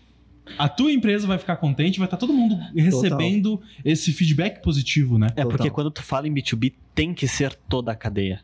[0.58, 5.28] a tua empresa vai ficar contente, vai estar todo mundo recebendo esse feedback positivo, né?
[5.36, 5.70] É porque Total.
[5.70, 8.40] quando tu fala em B2B, tem que ser toda a cadeia.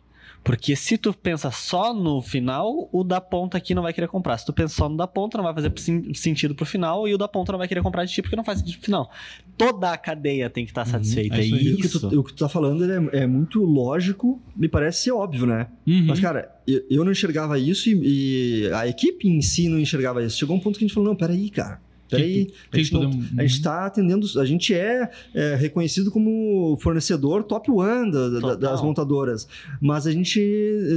[0.46, 4.38] Porque se tu pensa só no final, o da ponta aqui não vai querer comprar.
[4.38, 7.12] Se tu pensa só no da ponta, não vai fazer sen- sentido pro final, e
[7.12, 9.10] o da ponta não vai querer comprar de ti porque não faz sentido pro final.
[9.58, 11.34] Toda a cadeia tem que estar Uhum, satisfeita.
[11.34, 11.64] é É isso aí.
[11.66, 12.08] E o que, isso.
[12.08, 15.46] tu, o que tu tá falando ele é, é muito lógico, me parece ser óbvio,
[15.46, 15.66] né?
[15.84, 16.06] Uhum.
[16.06, 20.22] Mas, cara, eu, eu não enxergava isso e, e a equipe em si não enxergava
[20.22, 20.38] isso.
[20.38, 21.80] Chegou um ponto que a gente falou: não, peraí, cara.
[22.08, 26.76] Peraí, a que gente, não- a gente tá atendendo, a gente é, é, reconhecido como
[26.80, 29.48] fornecedor top one da- da- das montadoras,
[29.80, 30.40] mas a gente,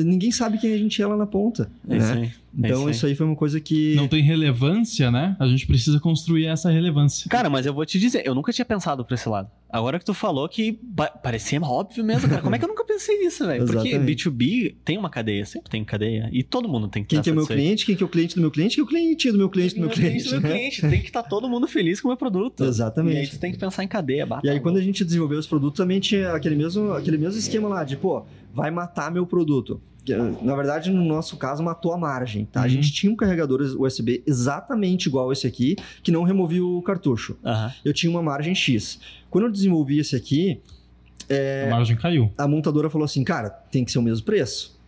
[0.05, 1.69] ninguém sabe quem a gente é lá na ponta.
[1.87, 2.31] É né?
[2.53, 2.69] Aí.
[2.71, 3.95] Então é isso aí foi uma coisa que...
[3.95, 5.35] não tem relevância, né?
[5.39, 7.29] A gente precisa construir essa relevância.
[7.29, 9.49] Cara, mas eu vou te dizer, eu nunca tinha pensado por esse lado.
[9.71, 12.41] Agora que tu falou que pa- parecia óbvio mesmo, cara.
[12.41, 13.65] Como é que eu nunca pensei nisso, velho?
[13.65, 14.29] Porque Exatamente.
[14.29, 16.27] B2B tem uma cadeia, sempre tem cadeia.
[16.31, 18.35] E todo mundo tem que Quem que é meu cliente, quem que é o cliente
[18.35, 20.23] do meu cliente, quem é o cliente do meu cliente do meu cliente.
[20.23, 20.49] do meu né?
[20.49, 20.81] cliente.
[20.81, 22.63] Tem que estar todo mundo feliz com o meu produto.
[22.63, 23.15] Exatamente.
[23.15, 24.25] E aí tu tem que pensar em cadeia.
[24.25, 27.37] Bata, E aí, quando a gente desenvolveu os produtos, também tinha aquele mesmo, aquele mesmo
[27.37, 29.81] esquema lá de, pô, vai matar meu produto.
[30.41, 32.61] Na verdade, no nosso caso, matou a margem, tá?
[32.61, 32.69] A Uhum.
[32.69, 37.37] gente tinha um carregador USB exatamente igual esse aqui, que não removia o cartucho.
[37.45, 37.71] Aham.
[37.85, 38.99] Eu tinha uma margem X.
[39.29, 40.59] Quando eu desenvolvi esse aqui,
[41.67, 42.31] A margem caiu.
[42.37, 44.79] a montadora falou assim, cara, tem que ser o mesmo preço.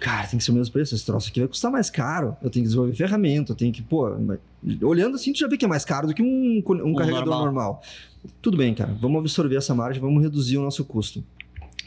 [0.00, 0.94] Cara, tem que ser o mesmo preço.
[0.94, 2.28] Esse troço aqui vai custar mais caro.
[2.40, 4.08] Eu tenho que desenvolver ferramenta, eu tenho que, pô...
[4.82, 7.44] Olhando assim, tu já vê que é mais caro do que um, um carregador normal.
[7.44, 7.82] normal.
[8.40, 8.96] Tudo bem, cara.
[8.98, 11.22] Vamos absorver essa margem, vamos reduzir o nosso custo.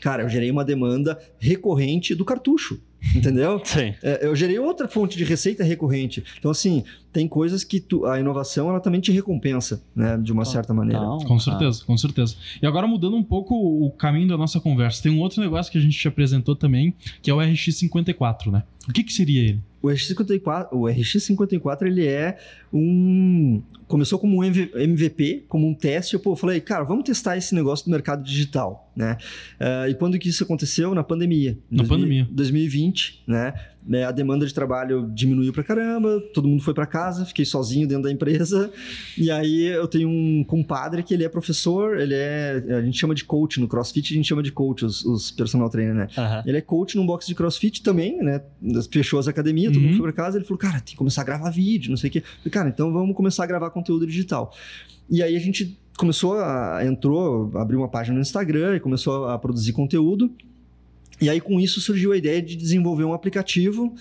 [0.01, 2.81] Cara, eu gerei uma demanda recorrente do cartucho.
[3.15, 3.59] Entendeu?
[3.65, 3.95] Sim.
[4.03, 6.23] É, eu gerei outra fonte de receita recorrente.
[6.37, 10.17] Então, assim, tem coisas que tu- a inovação ela também te recompensa, né?
[10.21, 11.01] De uma certa maneira.
[11.01, 12.35] Não, Com certeza, com certeza.
[12.61, 15.77] E agora mudando um pouco o caminho da nossa conversa, tem um outro negócio que
[15.79, 18.63] a gente te apresentou também, que é o RX54, né?
[18.87, 19.61] O que, que seria ele?
[19.81, 22.37] O RX54, o RX54 ele é
[22.71, 26.13] um começou como um MVP, como um teste.
[26.13, 29.17] Eu pô, falei, cara, vamos testar esse negócio do mercado digital, né?
[29.59, 30.95] Uh, e quando que isso aconteceu?
[30.95, 31.57] Na pandemia.
[31.69, 32.27] Na 2000, pandemia.
[32.31, 33.53] 2020, né?
[33.89, 37.87] É, a demanda de trabalho diminuiu pra caramba, todo mundo foi para casa, fiquei sozinho
[37.87, 38.71] dentro da empresa.
[39.17, 42.63] E aí eu tenho um compadre que ele é professor, ele é.
[42.69, 45.69] A gente chama de coach no CrossFit, a gente chama de coach, os, os personal
[45.69, 46.07] trainer, né?
[46.17, 46.43] Uhum.
[46.45, 48.41] Ele é coach num box de CrossFit também, né?
[48.91, 49.89] Fechou as academias, todo uhum.
[49.89, 52.09] mundo foi pra casa, ele falou, cara, tem que começar a gravar vídeo, não sei
[52.09, 52.21] o quê.
[52.21, 54.53] falei, cara, então vamos começar a gravar conteúdo digital.
[55.09, 56.79] E aí a gente começou a.
[56.85, 60.31] entrou, abriu uma página no Instagram e começou a produzir conteúdo.
[61.21, 63.93] E aí, com isso, surgiu a ideia de desenvolver um aplicativo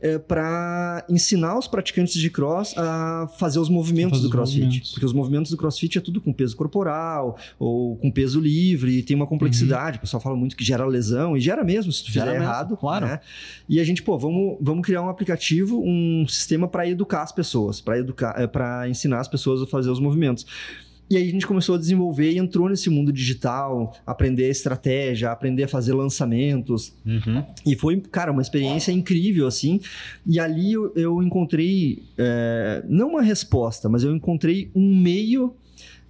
[0.00, 4.60] é, para ensinar os praticantes de cross a fazer os movimentos fazer do crossfit.
[4.64, 4.90] Movimentos.
[4.92, 9.02] Porque os movimentos do crossfit é tudo com peso corporal ou com peso livre, e
[9.02, 9.96] tem uma complexidade.
[9.96, 9.98] Uhum.
[9.98, 12.52] O pessoal fala muito que gera lesão, e gera mesmo se tu gera fizer mesmo,
[12.52, 12.76] errado.
[12.76, 13.06] Claro.
[13.06, 13.20] Né?
[13.68, 17.80] E a gente, pô, vamos, vamos criar um aplicativo, um sistema para educar as pessoas,
[17.80, 20.46] para educar, é, para ensinar as pessoas a fazer os movimentos.
[21.10, 25.64] E aí a gente começou a desenvolver e entrou nesse mundo digital, aprender estratégia, aprender
[25.64, 26.94] a fazer lançamentos.
[27.04, 27.44] Uhum.
[27.64, 29.80] E foi, cara, uma experiência incrível, assim.
[30.26, 35.54] E ali eu, eu encontrei, é, não uma resposta, mas eu encontrei um meio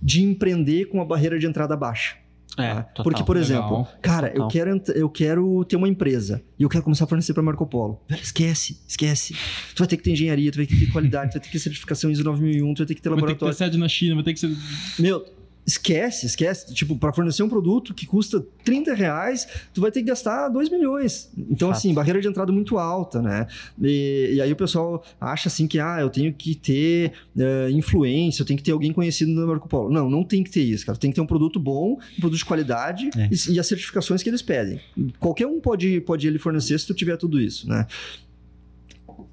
[0.02, 2.16] de empreender com a barreira de entrada baixa.
[2.58, 3.02] É, tá?
[3.02, 7.04] Porque, por exemplo, cara, eu quero, eu quero ter uma empresa e eu quero começar
[7.04, 8.00] a fornecer para Marco Polo.
[8.08, 9.34] Velho, esquece, esquece.
[9.74, 11.46] Tu vai ter que ter engenharia, tu vai ter que ter qualidade, tu vai ter
[11.46, 13.38] que ter certificação ISO 9001, tu vai ter que ter laboratório.
[13.38, 14.56] Vai ter que ter sede na China, vai ter que ser...
[14.98, 15.24] Meu,
[15.68, 16.72] Esquece, esquece.
[16.72, 20.70] Tipo, para fornecer um produto que custa 30 reais, tu vai ter que gastar 2
[20.70, 21.30] milhões.
[21.36, 23.46] Então, assim, barreira de entrada muito alta, né?
[23.78, 28.40] E, e, aí o pessoal acha assim que, ah, eu tenho que ter uh, influência,
[28.40, 29.90] eu tenho que ter alguém conhecido no Marco Polo.
[29.90, 30.96] Não, não tem que ter isso, cara.
[30.96, 33.28] Tem que ter um produto bom, um produto de qualidade é.
[33.30, 34.80] e, e, as certificações que eles pedem.
[35.20, 37.86] Qualquer um pode, pode ele fornecer se tu tiver tudo isso, né?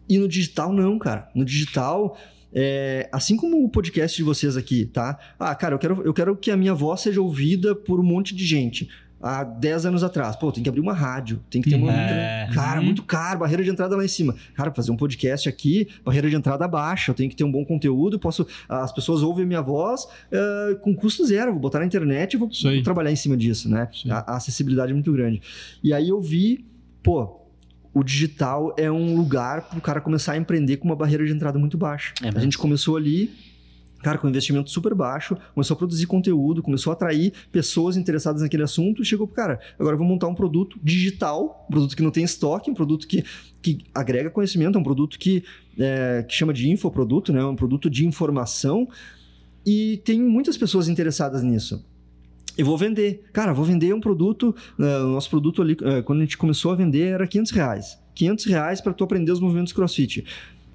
[0.10, 1.30] E no digital, não, cara.
[1.34, 2.18] No digital,
[2.58, 5.20] é, assim como o podcast de vocês aqui, tá?
[5.38, 8.34] Ah, cara, eu quero, eu quero que a minha voz seja ouvida por um monte
[8.34, 8.90] de gente.
[9.22, 11.92] Há 10 anos atrás, pô, tem que abrir uma rádio, tem que ter uma.
[11.92, 12.48] É.
[12.54, 14.36] Cara, muito caro, barreira de entrada lá em cima.
[14.54, 17.66] Cara, fazer um podcast aqui, barreira de entrada baixa, eu tenho que ter um bom
[17.66, 18.48] conteúdo, posso.
[18.70, 22.38] As pessoas ouvem a minha voz uh, com custo zero, vou botar na internet e
[22.38, 23.90] vou, vou trabalhar em cima disso, né?
[24.10, 25.42] A, a acessibilidade é muito grande.
[25.84, 26.66] E aí eu vi,
[27.02, 27.45] pô,
[27.96, 31.32] o digital é um lugar para o cara começar a empreender com uma barreira de
[31.32, 32.14] entrada muito baixa.
[32.22, 33.32] É a gente começou ali,
[34.04, 38.64] cara, com investimento super baixo, começou a produzir conteúdo, começou a atrair pessoas interessadas naquele
[38.64, 42.12] assunto e chegou cara, agora eu vou montar um produto digital, um produto que não
[42.12, 43.24] tem estoque, um produto que,
[43.62, 45.42] que agrega conhecimento, é um produto que,
[45.80, 47.46] é, que chama de infoproduto, né?
[47.46, 48.90] um produto de informação
[49.66, 51.82] e tem muitas pessoas interessadas nisso
[52.58, 53.24] eu vou vender.
[53.34, 54.56] Cara, vou vender um produto.
[54.78, 58.00] Uh, nosso produto ali, uh, quando a gente começou a vender, era 500 reais.
[58.14, 60.26] 500 reais para tu aprender os movimentos crossfit.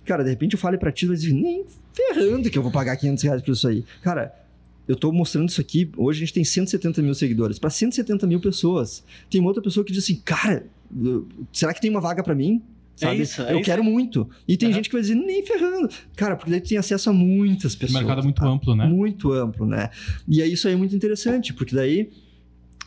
[0.05, 3.25] Cara, de repente eu falo para ti, dizer, nem ferrando que eu vou pagar 500
[3.25, 3.85] reais por isso aí.
[4.03, 4.35] Cara,
[4.87, 5.91] eu estou mostrando isso aqui.
[5.97, 7.59] Hoje a gente tem 170 mil seguidores.
[7.59, 9.05] Para 170 mil pessoas.
[9.31, 10.67] Tem uma outra pessoa que diz assim, cara,
[11.53, 12.63] será que tem uma vaga para mim?
[13.01, 13.19] É sabe?
[13.19, 13.65] É isso, é eu isso.
[13.65, 14.29] quero muito.
[14.47, 14.75] E tem uhum.
[14.75, 15.89] gente que vai dizer, nem ferrando.
[16.17, 17.97] Cara, porque daí tu tem acesso a muitas pessoas.
[17.97, 18.47] O mercado é muito tá?
[18.47, 18.87] amplo, né?
[18.87, 19.91] Muito amplo, né?
[20.29, 22.11] E aí isso aí é muito interessante, porque daí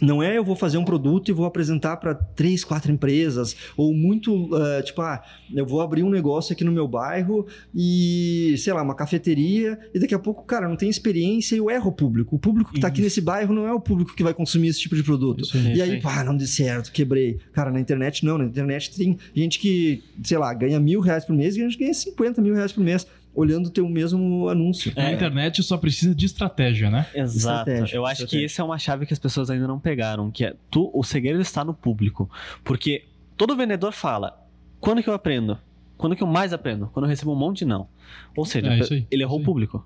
[0.02, 3.94] não é eu vou fazer um produto e vou apresentar para três, quatro empresas, ou
[3.94, 8.74] muito, uh, tipo, ah, eu vou abrir um negócio aqui no meu bairro e, sei
[8.74, 11.94] lá, uma cafeteria, e daqui a pouco, cara, não tem experiência e eu erro o
[11.94, 12.36] público.
[12.36, 14.80] O público que está aqui nesse bairro não é o público que vai consumir esse
[14.80, 15.42] tipo de produto.
[15.42, 17.40] Isso, e aí, pá, não deu certo, quebrei.
[17.54, 21.36] Cara, na internet não, na internet tem gente que, sei lá, ganha mil reais por
[21.36, 24.92] mês e a gente ganha 50 mil reais por mês olhando o teu mesmo anúncio.
[24.96, 25.04] É.
[25.04, 27.08] Na internet só precisa de estratégia, né?
[27.14, 27.70] Exato.
[27.70, 30.46] Estratégia, Eu acho que essa é uma chave que as pessoas ainda não pegaram, que
[30.46, 32.30] é tu, o segredo está no público.
[32.64, 34.40] Porque todo vendedor fala:
[34.80, 35.58] quando que eu aprendo?
[35.98, 36.90] Quando que eu mais aprendo?
[36.94, 37.88] Quando eu recebo um monte de não.
[38.36, 39.86] Ou seja, é, ele errou o público.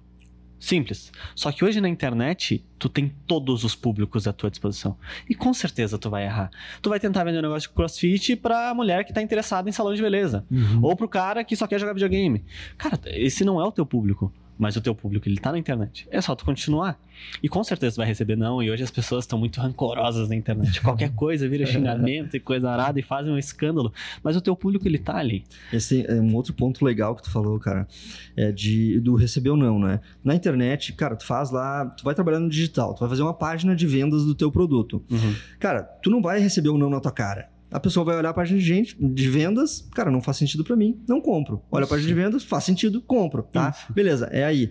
[0.60, 1.12] Simples.
[1.36, 4.98] Só que hoje na internet, tu tem todos os públicos à tua disposição.
[5.30, 6.50] E com certeza tu vai errar.
[6.82, 9.94] Tu vai tentar vender um negócio de crossfit pra mulher que tá interessada em salão
[9.94, 10.46] de beleza.
[10.50, 10.80] Uhum.
[10.82, 12.44] Ou pro cara que só quer jogar videogame.
[12.78, 16.08] Cara, esse não é o teu público mas o teu público ele tá na internet.
[16.10, 17.00] É só tu continuar.
[17.42, 20.36] E com certeza tu vai receber não, e hoje as pessoas estão muito rancorosas na
[20.36, 20.82] internet.
[20.82, 23.92] Qualquer coisa vira xingamento e coisa arada e fazem um escândalo,
[24.24, 25.44] mas o teu público ele tá ali.
[25.72, 27.88] Esse é um outro ponto legal que tu falou, cara,
[28.36, 30.00] é de do receber ou não, né?
[30.24, 33.34] Na internet, cara, tu faz lá, tu vai trabalhar no digital, tu vai fazer uma
[33.34, 35.04] página de vendas do teu produto.
[35.10, 35.36] Uhum.
[35.60, 38.34] Cara, tu não vai receber ou não na tua cara a pessoa vai olhar a
[38.34, 41.62] página de, gente, de vendas, cara, não faz sentido para mim, não compro.
[41.72, 43.74] Olha a página de vendas, faz sentido, compro, tá?
[43.76, 43.94] Isso.
[43.94, 44.70] Beleza, é aí.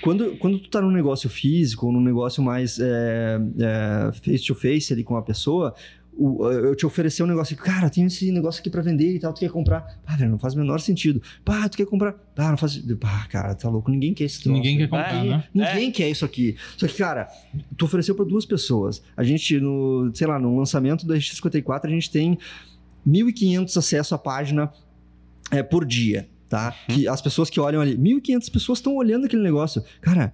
[0.00, 4.92] Quando, quando tu tá num negócio físico, num negócio mais é, é, face to face
[4.92, 5.74] ali com a pessoa,
[6.18, 9.18] o- eu te oferecer um negócio aqui, cara, tem esse negócio aqui pra vender e
[9.20, 10.00] tal, tu quer comprar?
[10.04, 11.22] Pá, velho, não faz o menor sentido.
[11.44, 12.12] Pá, tu quer comprar?
[12.34, 12.76] Pá, não faz.
[13.00, 14.56] Pá, cara, tá louco, ninguém quer esse troço.
[14.56, 15.44] Ninguém quer comprar, Aí- né?
[15.54, 16.56] Ninguém quer isso aqui.
[16.76, 17.28] Só que, cara,
[17.76, 19.02] tu ofereceu para duas pessoas.
[19.16, 22.36] A gente, no, sei lá, no lançamento da RX54, a gente tem
[23.06, 24.70] 1.500 acessos à página
[25.50, 26.74] é, por dia, tá?
[26.88, 29.82] Que as pessoas que olham ali, 1.500 pessoas estão olhando aquele negócio.
[30.00, 30.32] Cara,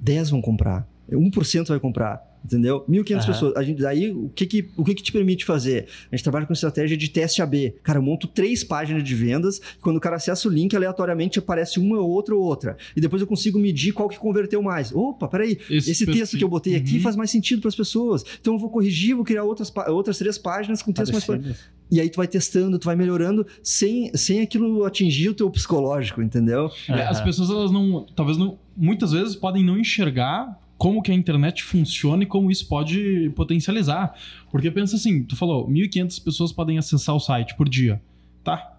[0.00, 0.86] 10 vão comprar.
[1.10, 2.22] 1% vai comprar.
[2.44, 2.84] Entendeu?
[2.88, 3.26] 1.500 Aham.
[3.26, 3.56] pessoas.
[3.56, 5.86] A gente, aí, o que que, o que que te permite fazer?
[6.12, 7.74] A gente trabalha com estratégia de teste AB.
[7.82, 9.60] Cara, eu monto três páginas de vendas.
[9.80, 12.76] Quando o cara acessa o link, aleatoriamente aparece uma, outra ou outra.
[12.94, 14.92] E depois eu consigo medir qual que converteu mais.
[14.94, 15.58] Opa, peraí.
[15.70, 17.00] Esse texto que eu botei aqui Uhum.
[17.00, 18.22] faz mais sentido para as pessoas.
[18.40, 21.56] Então eu vou corrigir, vou criar outras, outras três páginas com texto mais.
[21.90, 26.20] E aí tu vai testando, tu vai melhorando sem, sem aquilo atingir o teu psicológico,
[26.22, 26.70] entendeu?
[26.88, 28.06] É, As pessoas, elas não.
[28.14, 28.58] Talvez não.
[28.76, 34.14] Muitas vezes podem não enxergar como que a internet funciona e como isso pode potencializar.
[34.50, 38.02] Porque pensa assim, tu falou, 1.500 pessoas podem acessar o site por dia.
[38.44, 38.76] Tá.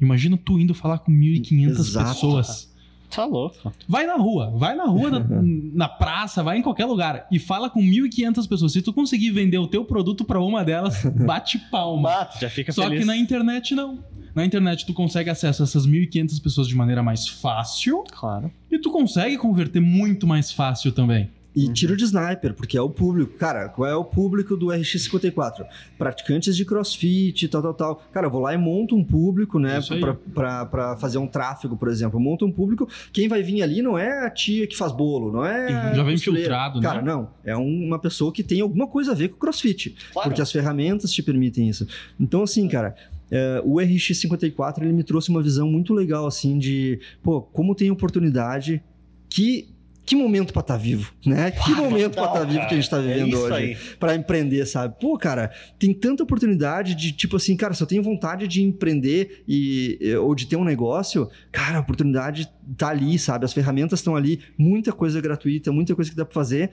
[0.00, 2.08] Imagina tu indo falar com 1.500 Exato.
[2.08, 2.74] pessoas.
[3.14, 3.72] Tá louco.
[3.88, 5.20] Vai na rua, vai na rua, na,
[5.72, 8.72] na praça, vai em qualquer lugar e fala com 1.500 pessoas.
[8.72, 12.10] Se tu conseguir vender o teu produto pra uma delas, bate palma.
[12.10, 12.98] Mato, já fica Só feliz.
[12.98, 14.00] que na internet não.
[14.34, 18.50] Na internet tu consegue acesso a essas 1.500 pessoas de maneira mais fácil Claro.
[18.68, 21.30] e tu consegue converter muito mais fácil também.
[21.58, 21.72] E Uhum.
[21.72, 23.32] tiro de sniper, porque é o público.
[23.38, 25.64] Cara, qual é o público do RX54?
[25.96, 28.02] Praticantes de crossfit, tal, tal, tal.
[28.12, 29.80] Cara, eu vou lá e monto um público, né?
[29.90, 29.98] Aí.
[30.00, 32.18] Pra, pra, pra fazer um tráfego, por exemplo.
[32.18, 32.86] Eu monto um público.
[33.10, 35.94] Quem vai vir ali não é a tia que faz bolo, não é.
[35.94, 36.44] Já vem costureira.
[36.48, 36.86] filtrado, né?
[36.86, 37.30] Cara, não.
[37.42, 39.96] É um- uma pessoa que tem alguma coisa a ver com crossfit.
[40.12, 40.28] Claro.
[40.28, 41.86] Porque as ferramentas te permitem isso.
[42.20, 42.94] Então, assim, cara,
[43.30, 47.90] é, o RX54 ele me trouxe uma visão muito legal, assim, de, pô, como tem
[47.90, 48.82] oportunidade,
[49.30, 49.74] que.
[50.06, 51.50] Que momento pra estar vivo, né?
[51.50, 53.08] Que Ah, momento total, estar vivo que a gente tá cara.
[53.08, 53.76] vivendo é hoje.
[53.98, 54.94] Pra empreender, sabe?
[55.00, 59.42] Pô, cara, tem tanta oportunidade de tipo assim, cara, se eu tenho vontade de empreender
[59.48, 63.44] e ou de ter um negócio, cara, a oportunidade tá ali, sabe?
[63.44, 66.70] As ferramentas estão ali, muita coisa gratuita, muita coisa que dá pra fazer.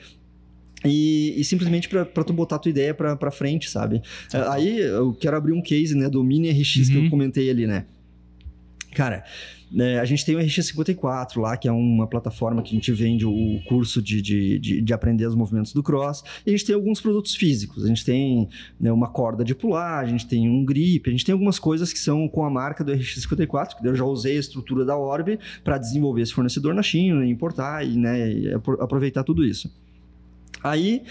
[0.85, 4.01] E, e simplesmente pra tu botar a tua ideia pra frente, sabe?
[4.33, 7.05] É, Aí eu quero abrir um case, né, do Mini RX que Uhum.
[7.05, 7.85] eu comentei ali, né?
[8.93, 9.23] Cara,
[9.71, 13.25] né, a gente tem o RX54 lá, que é uma plataforma que a gente vende
[13.25, 16.23] o curso de, de, de, de aprender os movimentos do cross.
[16.45, 17.83] E a gente tem alguns produtos físicos.
[17.83, 18.47] A gente tem
[18.79, 21.91] né, uma corda de pular, a gente tem um grip, a gente tem algumas coisas
[21.91, 25.39] que são com a marca do RX54, que eu já usei a estrutura da Orb
[25.63, 29.73] para desenvolver esse fornecedor na China, importar e, né, apro- aproveitar tudo isso.
[30.63, 31.03] Aí,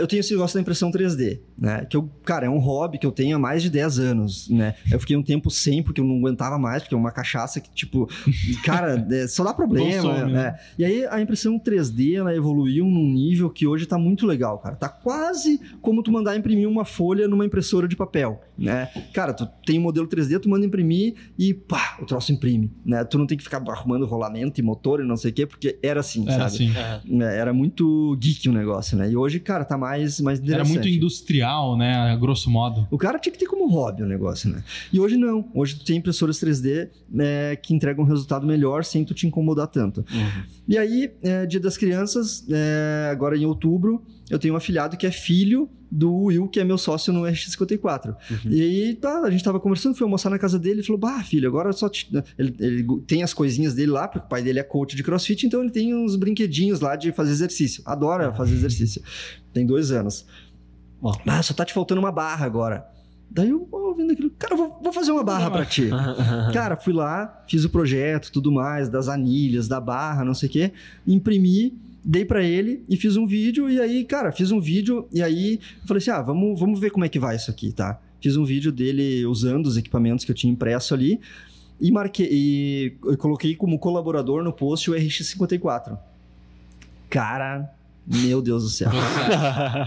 [0.00, 1.86] eu tenho esse negócio da impressão 3D, né?
[1.88, 4.74] Que eu, cara, é um hobby que eu tenho há mais de 10 anos, né?
[4.90, 7.70] Eu fiquei um tempo sem, porque eu não aguentava mais, porque é uma cachaça que,
[7.72, 8.08] tipo,
[8.64, 10.42] cara, é, só dá problema, Consome, né?
[10.42, 10.58] né?
[10.78, 14.76] E aí, a impressão 3D, ela evoluiu num nível que hoje tá muito legal, cara.
[14.76, 18.88] Tá quase como tu mandar imprimir uma folha numa impressora de papel, né?
[19.12, 23.04] Cara, tu tem um modelo 3D, tu manda imprimir e, pá, o troço imprime, né?
[23.04, 25.78] Tu não tem que ficar arrumando rolamento e motor e não sei o quê, porque
[25.82, 26.70] era assim, Era sabe?
[26.70, 27.20] assim.
[27.22, 29.10] É, Era muito geek o negócio, né?
[29.10, 30.72] E hoje, cara, tá mais, mais Era interessante.
[30.74, 31.94] muito industrial, né?
[31.94, 32.86] A grosso modo.
[32.90, 34.62] O cara tinha que ter como hobby o negócio, né?
[34.92, 35.48] E hoje não.
[35.54, 39.66] Hoje tu tem impressoras 3D né, que entregam um resultado melhor sem tu te incomodar
[39.66, 40.04] tanto.
[40.12, 40.42] Uhum.
[40.68, 45.06] E aí, é, Dia das Crianças, é, agora em outubro, eu tenho um afilhado que
[45.06, 48.08] é filho do Will, que é meu sócio no RX54.
[48.08, 48.50] Uhum.
[48.50, 51.22] E aí, tá, a gente tava conversando, fui almoçar na casa dele e falou: Bah,
[51.22, 51.86] filho, agora só.
[51.86, 52.10] Te...
[52.38, 55.46] Ele, ele tem as coisinhas dele lá, porque o pai dele é coach de crossfit,
[55.46, 57.82] então ele tem uns brinquedinhos lá de fazer exercício.
[57.84, 59.02] Adora fazer exercício.
[59.52, 60.24] Tem dois anos.
[60.98, 61.12] Bom.
[61.26, 62.88] Ah, só tá te faltando uma barra agora.
[63.30, 65.90] Daí eu ouvindo aquilo, cara, vou, vou fazer uma barra pra ti.
[66.52, 70.52] Cara, fui lá, fiz o projeto, tudo mais, das anilhas, da barra, não sei o
[70.52, 70.72] quê,
[71.06, 73.70] imprimi, dei pra ele e fiz um vídeo.
[73.70, 77.04] E aí, cara, fiz um vídeo e aí falei assim: ah, vamos, vamos ver como
[77.04, 78.00] é que vai isso aqui, tá?
[78.20, 81.20] Fiz um vídeo dele usando os equipamentos que eu tinha impresso ali
[81.80, 85.98] e marquei e coloquei como colaborador no post o RX54.
[87.10, 87.74] Cara,
[88.06, 88.90] meu Deus do céu.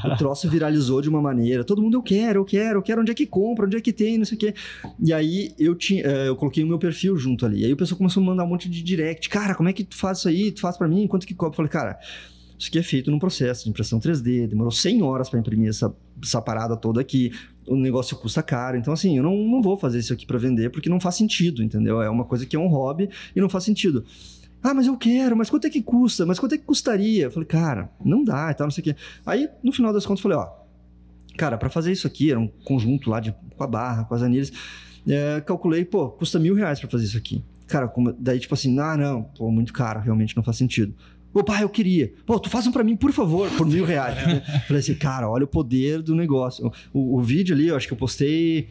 [0.06, 1.64] O troço viralizou de uma maneira.
[1.64, 3.02] Todo mundo, eu quero, eu quero, eu quero.
[3.02, 3.66] Onde é que compra?
[3.66, 4.18] Onde é que tem?
[4.18, 4.54] Não sei o quê.
[5.00, 7.66] E aí eu tinha, eh, eu coloquei o meu perfil junto ali.
[7.66, 9.30] Aí o pessoal começou a me mandar um monte de direct.
[9.30, 10.52] Cara, como é que tu faz isso aí?
[10.52, 11.08] Tu faz pra mim?
[11.08, 11.54] Quanto que cobra?
[11.54, 12.00] Eu falei, cara,
[12.58, 14.48] isso aqui é feito num processo de impressão 3D.
[14.48, 17.32] Demorou 100 horas pra imprimir essa, essa parada toda aqui.
[17.68, 18.78] O negócio custa caro.
[18.78, 21.62] Então, assim, eu não, não vou fazer isso aqui pra vender porque não faz sentido,
[21.62, 22.02] entendeu?
[22.02, 24.06] É uma coisa que é um hobby e não faz sentido.
[24.68, 26.26] Ah, mas eu quero, mas quanto é que custa?
[26.26, 27.26] Mas quanto é que custaria?
[27.26, 28.96] Eu falei, cara, não dá e tal, não sei o quê.
[29.24, 30.50] Aí, no final das contas, eu falei, ó,
[31.38, 34.24] cara, pra fazer isso aqui, era um conjunto lá de, com a barra, com as
[34.24, 34.52] anilhas,
[35.08, 37.44] é, calculei, pô, custa mil reais pra fazer isso aqui.
[37.68, 40.96] Cara, como- daí tipo assim, ah, não, pô, muito caro, realmente não faz sentido.
[41.32, 42.12] Ô pai, eu queria.
[42.26, 44.16] Pô, tu faz um pra mim, por favor, por mil reais.
[44.26, 44.42] né?
[44.68, 46.72] Falei assim, cara, olha o poder do negócio.
[46.92, 48.70] O, o vídeo ali, eu acho que eu postei.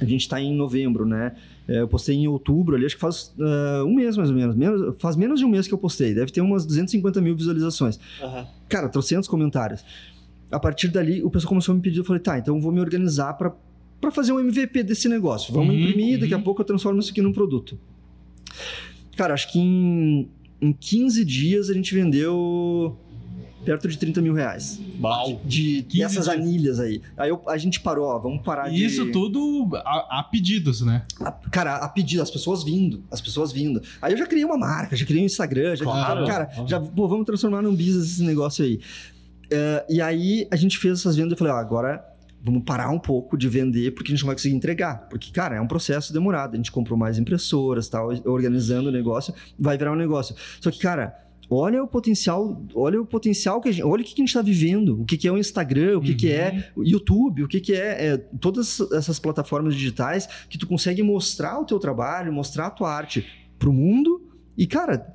[0.00, 1.32] A gente tá em novembro, né?
[1.72, 4.54] É, Eu postei em outubro ali, acho que faz ah, um mês mais ou menos.
[4.56, 4.96] menos.
[4.98, 6.14] Faz menos de um mês que eu postei.
[6.14, 7.98] Deve ter umas 250 mil visualizações.
[8.68, 9.84] Cara, trocentos comentários.
[10.50, 12.70] A partir dali, o pessoal começou a me pedir, eu falei, tá, então eu vou
[12.72, 13.54] me organizar pra
[14.00, 15.54] para fazer um MVP desse negócio.
[15.54, 16.42] Vamos Uhum, imprimir, daqui a uhum.
[16.42, 17.78] pouco eu transformo isso aqui num produto.
[19.16, 20.28] Cara, acho que em,
[20.60, 22.98] em 15 dias a gente vendeu
[23.64, 24.80] perto de 30 mil reais.
[24.98, 25.40] Bal.
[25.44, 26.28] De 15 dessas dias.
[26.36, 27.00] anilhas aí.
[27.16, 28.76] Aí eu- a gente parou, ó, vamos parar de...
[28.76, 31.02] E isso tudo a, a pedidos, né?
[31.20, 33.80] A- cara, a pedido, as pessoas vindo, as pessoas vindo.
[34.00, 36.26] Aí eu já criei uma marca, já criei um Instagram, já, Claro.
[36.26, 38.80] cara, já, pô, vamos transformar num business esse negócio aí.
[39.50, 42.04] Eh, e aí a gente fez essas vendas e falei, ó, agora
[42.44, 45.06] vamos parar um pouco de vender porque a gente não vai conseguir entregar.
[45.08, 46.54] Porque, cara, é um processo demorado.
[46.54, 50.34] A gente comprou mais impressoras, tal, organizando o negócio, vai virar um negócio.
[50.60, 51.16] Só que, cara,
[51.48, 54.42] olha o potencial, olha o potencial que a gente, olha o que, a gente está
[54.42, 57.60] vivendo, o que, que é o Instagram, o que, que é o YouTube, o que,
[57.60, 62.66] que é, é todas essas plataformas digitais que tu consegue mostrar o teu trabalho, mostrar
[62.66, 63.26] a tua arte
[63.58, 64.28] pro mundo.
[64.56, 65.14] E, cara,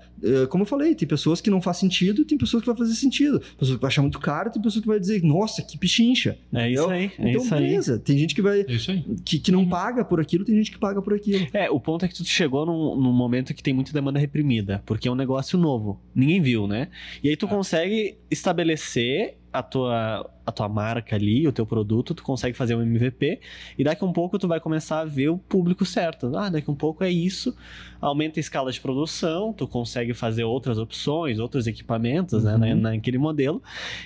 [0.50, 3.40] como eu falei, tem pessoas que não faz sentido, tem pessoas que vai fazer sentido.
[3.58, 6.38] Pessoas que vai achar muito caro, tem pessoas que vai dizer, nossa, que pichincha.
[6.54, 7.62] É isso aí, é então, isso aí.
[7.62, 8.00] beleza.
[8.00, 8.62] Tem gente que vai.
[8.62, 9.04] É isso aí.
[9.24, 11.48] Que, que não paga por aquilo, tem gente que paga por aquilo.
[11.54, 14.82] É, o ponto é que tu chegou num, num momento que tem muita demanda reprimida,
[14.86, 16.00] porque é um negócio novo.
[16.16, 16.88] Ninguém viu, né?
[17.24, 17.50] E aí tu É.
[17.50, 22.82] consegue estabelecer a tua, a tua marca ali, o teu produto, tu consegue fazer um
[22.82, 23.40] MVP,
[23.78, 26.32] e daqui a um pouco tu vai começar a ver o público certo.
[26.38, 27.56] Ah, daqui a um pouco é isso,
[28.00, 32.60] aumenta a escala de produção, tu consegue fazer outras opções, outros equipamentos, né, Uhum.
[32.82, 33.62] na- naquele modelo,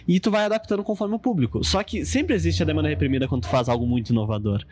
[0.08, 1.64] e tu vai adaptando conforme o público.
[1.64, 4.64] Só que sempre existe a demanda reprimida quando tu faz algo muito inovador.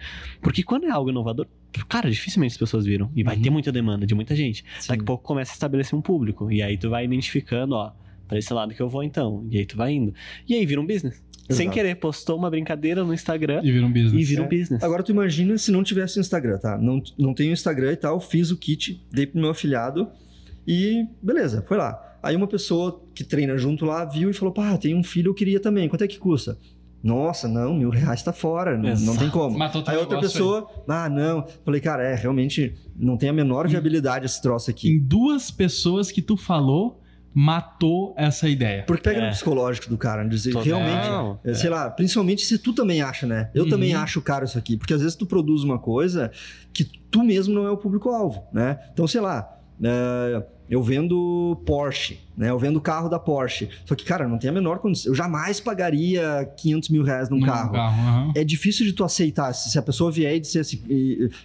[0.41, 1.45] Porque quando é algo inovador,
[1.87, 3.11] cara, dificilmente as pessoas viram.
[3.15, 3.41] E vai Uhum.
[3.41, 4.63] ter muita demanda de muita gente.
[4.63, 5.03] Daqui a Sim.
[5.05, 6.51] pouco começa a estabelecer um público.
[6.51, 7.91] E aí tu vai identificando, ó,
[8.29, 9.45] pra esse lado que eu vou então.
[9.49, 10.13] E aí tu vai indo.
[10.47, 11.21] E aí vira um business.
[11.49, 11.71] Sem Exato.
[11.71, 14.13] querer, postou uma brincadeira no Instagram E vira um business.
[14.13, 14.47] e vira um É.
[14.47, 14.83] business.
[14.83, 16.77] Agora tu imagina se não tivesse o Instagram, tá?
[16.77, 20.07] Não, não tenho Instagram e tal, fiz o kit, dei pro meu afiliado
[20.67, 21.99] e beleza, foi lá.
[22.21, 25.33] Aí uma pessoa que treina junto lá viu e falou: pá, tem um filho, eu
[25.33, 26.55] queria também, quanto é que custa?
[27.01, 29.57] Nossa, não, mil reais tá fora, não, não tem como.
[29.57, 31.47] Matou Aí outra pessoa, ah, não.
[31.63, 34.89] Falei, cara, é, realmente não tem a menor viabilidade esse troço aqui.
[34.89, 36.98] Em duas pessoas que tu falou,
[37.33, 38.83] matou essa ideia.
[38.83, 39.25] Porque pega É.
[39.25, 40.29] no psicológico do cara, né?
[40.29, 40.63] dizer, Total.
[40.65, 43.49] realmente, é, sei lá, principalmente se tu também acha, né?
[43.53, 43.69] Eu Uhum.
[43.69, 46.31] também acho caro isso aqui, porque às vezes tu produz uma coisa
[46.73, 48.79] que tu mesmo não é o público-alvo, né?
[48.93, 52.49] Então, sei lá, é, eu vendo Porsche, né?
[52.49, 53.69] Eu vendo carro da Porsche.
[53.85, 55.11] Só que, cara, não tem a menor condição.
[55.11, 57.75] Eu jamais pagaria 500 mil reais num Num carro.
[57.75, 58.31] aham.
[58.35, 59.51] É difícil de tu aceitar.
[59.53, 60.81] Se se a pessoa vier e dizer assim,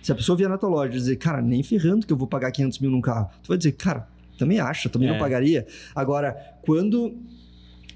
[0.03, 2.27] se a pessoa vier na tua loja e dizer, cara, nem ferrando que eu vou
[2.27, 3.29] pagar 500 mil num carro.
[3.43, 4.07] Tu vai dizer, cara,
[4.39, 5.13] também acho, eu também É.
[5.13, 5.67] não pagaria.
[5.95, 7.15] Agora, quando.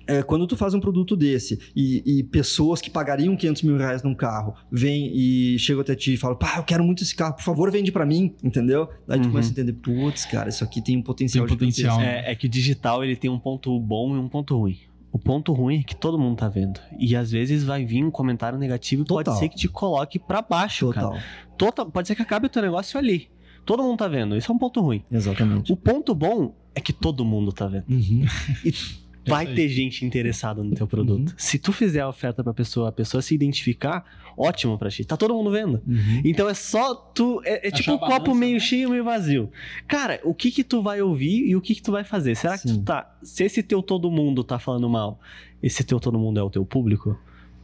[0.06, 4.02] é, quando tu faz um produto desse e, e pessoas que pagariam 500 mil reais
[4.02, 7.34] num carro vêm e chegam até ti e falam, pá, eu quero muito esse carro,
[7.34, 8.88] por favor, vende pra mim, entendeu?
[9.06, 9.32] Aí tu Uhum.
[9.32, 11.98] começa a entender, putz, cara, isso aqui tem um potencial Tem um potencial.
[12.00, 12.26] gigantesco.
[12.26, 14.78] É, é que o digital ele tem um ponto bom e um ponto ruim.
[15.12, 16.80] O ponto ruim é que todo mundo tá vendo.
[16.98, 19.38] E às vezes vai vir um comentário negativo e pode Total.
[19.40, 21.08] ser que te coloque pra baixo, cara.
[21.08, 21.22] Total.
[21.58, 23.28] Total, pode ser que acabe o teu negócio ali.
[23.64, 24.36] Todo mundo tá vendo.
[24.36, 25.02] Isso é um ponto ruim.
[25.10, 25.72] Exatamente.
[25.72, 27.84] O ponto bom é que todo mundo tá vendo.
[27.88, 28.24] Uhum.
[29.28, 29.54] Vai aí.
[29.54, 31.30] ter gente interessada no teu produto.
[31.30, 31.34] Uhum.
[31.36, 34.04] Se tu fizer a oferta pra pessoa, a pessoa se identificar,
[34.36, 35.04] ótimo pra ti.
[35.04, 35.82] Tá todo mundo vendo.
[35.86, 36.22] Uhum.
[36.24, 37.42] Então é só tu.
[37.44, 38.60] É, é tipo um copo balança, meio né?
[38.60, 39.50] cheio, meio vazio.
[39.86, 42.34] Cara, o que que tu vai ouvir e o que que tu vai fazer?
[42.36, 42.82] Será que tu Sim.
[42.82, 43.18] tá.
[43.22, 45.20] Se esse teu todo mundo tá falando mal,
[45.62, 47.18] esse teu todo mundo é o teu público?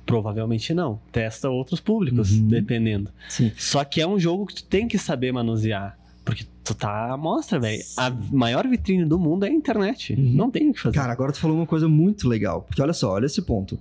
[0.07, 1.01] Provavelmente não.
[1.11, 2.49] Testa outros públicos, Uhum.
[2.49, 3.11] dependendo.
[3.29, 3.51] Sim.
[3.57, 5.99] Só que é um jogo que tu tem que saber manusear.
[6.25, 7.83] Porque tu tá à mostra, velho.
[7.97, 10.15] A maior vitrine do mundo é a internet.
[10.15, 10.33] Uhum.
[10.33, 10.95] Não tem o que fazer.
[10.97, 12.63] Cara, agora tu falou uma coisa muito legal.
[12.63, 13.79] Porque olha só, olha esse ponto.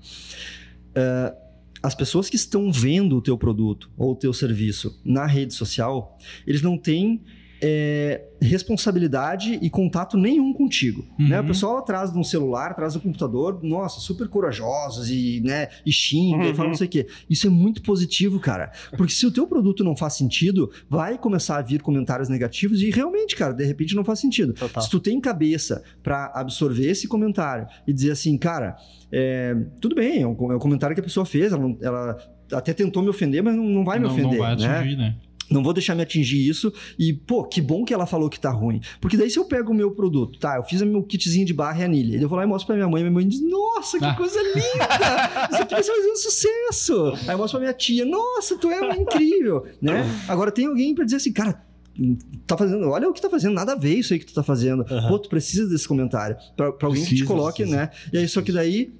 [0.95, 1.33] É,
[1.81, 6.17] as pessoas que estão vendo o teu produto ou o teu serviço na rede social,
[6.47, 7.21] eles não têm
[7.65, 11.05] é, responsabilidade e contato nenhum contigo.
[11.17, 11.29] Uhum.
[11.29, 11.39] Né?
[11.39, 15.91] O pessoal atrás de um celular, atrás do computador, nossa, super corajosos e, né, e
[15.91, 16.55] xinga e Uhum.
[16.55, 17.07] fala não sei o quê.
[17.29, 18.71] Isso é muito positivo, cara.
[18.97, 22.89] Porque se o teu produto não faz sentido, vai começar a vir comentários negativos e
[22.89, 24.53] realmente, cara, de repente não faz sentido.
[24.53, 24.83] Total.
[24.83, 28.75] Se tu tem cabeça pra absorver esse comentário e dizer assim, cara,
[29.09, 32.17] é, tudo bem, é um, é um comentário que a pessoa fez, ela, ela
[32.51, 34.67] até tentou me ofender, mas não, não vai me não, ofender, não vai né?
[34.67, 35.15] atingir, né?
[35.53, 36.73] Não vou deixar me atingir isso.
[36.97, 38.81] E, pô, que bom que ela falou que tá ruim.
[38.99, 41.53] Porque daí se eu pego o meu produto, tá, eu fiz o meu kitzinho de
[41.53, 43.99] barra e anilha, eu vou lá e mostro pra minha mãe, minha mãe diz, nossa,
[43.99, 44.15] que Ah.
[44.15, 45.47] coisa linda!
[45.51, 47.13] Isso aqui vai ser um sucesso!
[47.27, 50.03] Aí eu mostro pra minha tia, nossa, tu é incrível, né?
[50.27, 51.63] Agora tem alguém pra dizer assim, cara,
[52.47, 54.41] tá fazendo, olha o que tá fazendo, nada a ver isso aí que tu tá
[54.43, 54.81] fazendo.
[54.89, 55.07] Aham.
[55.09, 56.35] Pô, tu precisa desse comentário.
[56.57, 57.77] Pra, pra alguém que te Precisa, coloque, precisa.
[57.77, 57.89] né?
[58.11, 58.91] E aí, só que daí.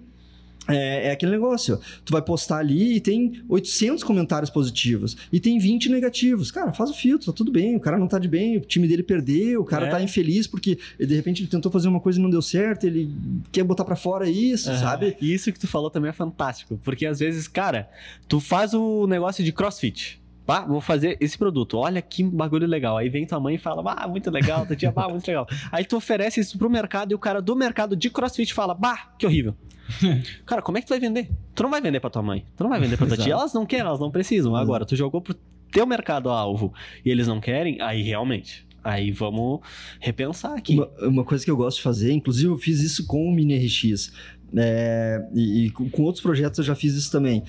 [0.68, 5.60] É, é aquele negócio, tu vai postar ali e tem 800 comentários positivos e tem
[5.60, 6.52] 20 negativos.
[6.52, 8.88] Cara, faz o filtro, tá tudo bem, o cara não tá de bem, o time
[8.88, 9.90] dele perdeu, o cara É.
[9.90, 13.10] tá infeliz porque de repente ele tentou fazer uma coisa e não deu certo, ele
[13.52, 14.80] quer botar pra fora isso, Aham.
[14.80, 15.18] sabe?
[15.22, 17.90] Isso que tu falou também é fantástico, porque às vezes, cara,
[18.30, 20.22] tu faz o negócio de crossfit.
[20.46, 21.78] Pá, vou fazer esse produto.
[21.78, 22.98] Olha que bagulho legal.
[22.98, 25.48] Aí vem tua mãe e fala, ah, muito legal, tua tia, bah, muito legal.
[25.72, 29.14] Aí tu oferece isso pro mercado e o cara do mercado de crossfit fala, bah,
[29.18, 29.56] que horrível.
[30.46, 31.30] cara, como é que tu vai vender?
[31.56, 33.34] Tu não vai vender pra tua mãe, tu não vai vender pra tua tia.
[33.34, 34.56] Elas não querem, elas não precisam.
[34.56, 35.36] Agora, tu jogou pro
[35.72, 36.74] teu mercado-alvo
[37.06, 38.66] e eles não querem, aí realmente.
[38.84, 39.62] Aí vamos
[40.00, 40.74] repensar aqui.
[40.74, 43.58] Uma, uma coisa que eu gosto de fazer, inclusive eu fiz isso com o Mini
[43.58, 44.12] RX,
[44.56, 47.44] é, e, e com com outros projetos eu já fiz isso também.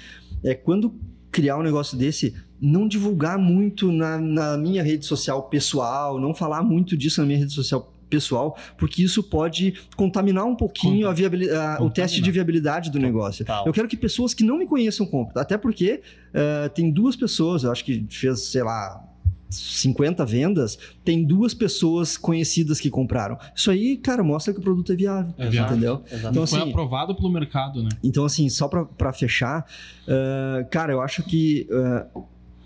[0.44, 0.94] É quando
[1.30, 2.32] criar um negócio desse,
[2.64, 7.38] não divulgar muito na, na minha rede social pessoal, não falar muito disso na minha
[7.38, 12.90] rede social pessoal, porque isso pode contaminar um pouquinho a a- o teste de viabilidade
[12.90, 13.44] do negócio.
[13.44, 13.66] Total.
[13.66, 16.00] Eu quero que pessoas que não me conheçam comprem, até porque
[16.32, 19.02] eh, tem duas pessoas, eu acho que fez, sei lá,
[19.50, 23.38] 50 vendas, tem duas pessoas conhecidas que compraram.
[23.54, 25.32] Isso aí, cara, mostra que o produto é viável.
[25.38, 25.72] É viável.
[25.76, 26.02] Entendeu?
[26.10, 26.28] Exato.
[26.30, 27.88] Então, Foi assim- aprovado pelo mercado, né?
[28.02, 29.64] Então, assim, só pra, pra fechar,
[30.08, 32.06] ah, cara, eu acho que ah,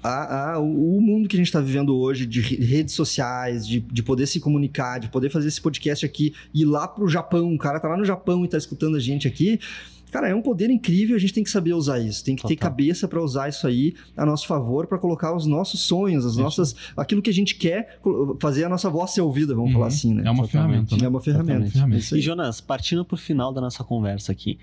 [0.02, 3.66] a- a- o o mundo que a gente tá vivendo hoje, de re- redes sociais,
[3.66, 7.54] de, de poder se comunicar, de poder fazer esse podcast aqui, ir lá pro Japão,
[7.54, 9.58] o cara tá lá no Japão e tá escutando a gente aqui.
[10.10, 12.54] Cara, é um poder incrível, a gente tem que saber usar isso, tem que ter
[12.56, 12.70] Total.
[12.70, 16.40] cabeça pra usar isso aí a nosso favor, pra colocar os nossos sonhos, as Isso.
[16.40, 17.98] nossas, aquilo que a gente quer,
[18.40, 19.74] fazer a nossa voz ser ouvida, vamos Uhum.
[19.74, 20.22] falar assim, né?
[20.24, 20.50] É uma Totalmente.
[20.88, 20.96] ferramenta.
[20.96, 21.04] né?
[21.04, 21.70] É uma ferramenta.
[21.70, 22.02] Ferramenta.
[22.02, 22.18] É aí.
[22.20, 24.58] E Jonas, partindo pro final da nossa conversa aqui,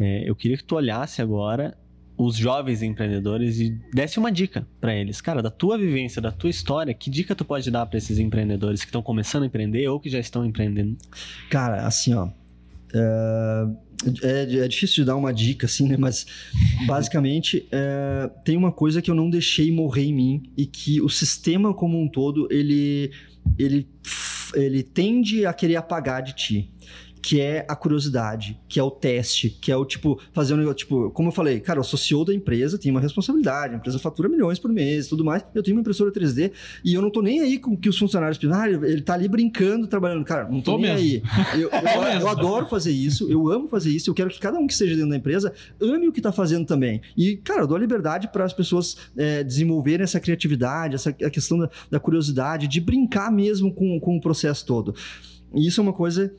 [0.00, 1.76] é, eu queria que tu olhasse agora
[2.24, 5.20] os jovens empreendedores e desse uma dica pra eles.
[5.20, 8.80] Cara, da tua vivência, da tua história, que dica tu pode dar pra esses empreendedores
[8.80, 10.96] que estão começando a empreender ou que já estão empreendendo?
[11.50, 12.28] Cara, assim, ó.
[12.94, 13.66] É,
[14.22, 15.96] é, é difícil de dar uma dica, assim, né?
[15.96, 16.26] Mas
[16.86, 21.08] basicamente é, tem uma coisa que eu não deixei morrer em mim e que o
[21.08, 23.10] sistema como um todo ele
[23.58, 23.88] ele
[24.54, 26.70] ele tende a querer apagar de ti.
[27.24, 30.78] Que é a curiosidade, que é o teste, que é o tipo, fazer um negócio.
[30.78, 33.96] Tipo, como eu falei, cara, eu sou CEO da empresa, tenho uma responsabilidade, a empresa
[34.00, 35.44] fatura milhões por mês e tudo mais.
[35.54, 36.50] Eu tenho uma impressora 3D
[36.84, 39.28] e eu não tô nem aí com que os funcionários pensam, ah, ele tá ali
[39.28, 40.24] brincando, trabalhando.
[40.24, 41.22] Cara, não tô, Tô nem mesmo.
[41.22, 41.60] aí.
[41.62, 44.66] Eu, eu- eu adoro fazer isso, eu amo fazer isso, eu quero que cada um
[44.66, 47.00] que esteja dentro da empresa ame o que tá fazendo também.
[47.16, 51.30] E, cara, eu dou a liberdade para as pessoas é, desenvolverem essa criatividade, essa a
[51.30, 54.92] questão da, da curiosidade, de brincar mesmo com, com o processo todo.
[55.54, 56.34] E isso é uma coisa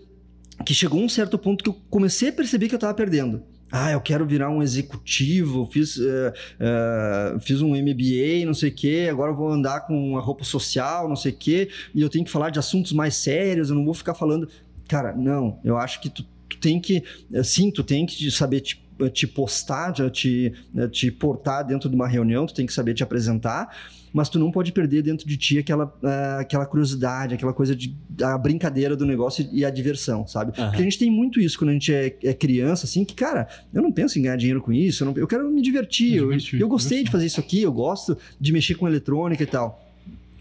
[0.66, 3.44] que chegou um certo ponto que eu comecei a perceber que eu tava perdendo.
[3.76, 8.72] Ah, eu quero virar um executivo, fiz, eh, eh, fiz um MBA, não sei o
[8.72, 12.08] quê, agora eu vou andar com uma roupa social, não sei o quê, e eu
[12.08, 14.48] tenho que falar de assuntos mais sérios, eu não vou ficar falando.
[14.88, 17.04] Cara, não, eu acho que tu, tu tem que.
[17.34, 18.80] eh, Sim, tu tem que saber te,
[19.12, 20.54] te postar, te,
[20.92, 23.76] te portar dentro de uma reunião, tu tem que saber te apresentar,
[24.14, 27.94] mas tu não pode perder dentro de ti aquela, eh, aquela curiosidade, aquela coisa de
[28.22, 30.54] a brincadeira do negócio e a diversão, sabe?
[30.56, 30.68] Aham.
[30.70, 33.48] Porque a gente tem muito isso quando a gente é, é criança, assim, que, cara,
[33.74, 36.28] eu não penso em ganhar dinheiro com isso, eu, não- eu quero me divertir, eu,
[36.30, 39.84] divertir, eu gostei de fazer isso aqui, eu gosto de mexer com eletrônica e tal.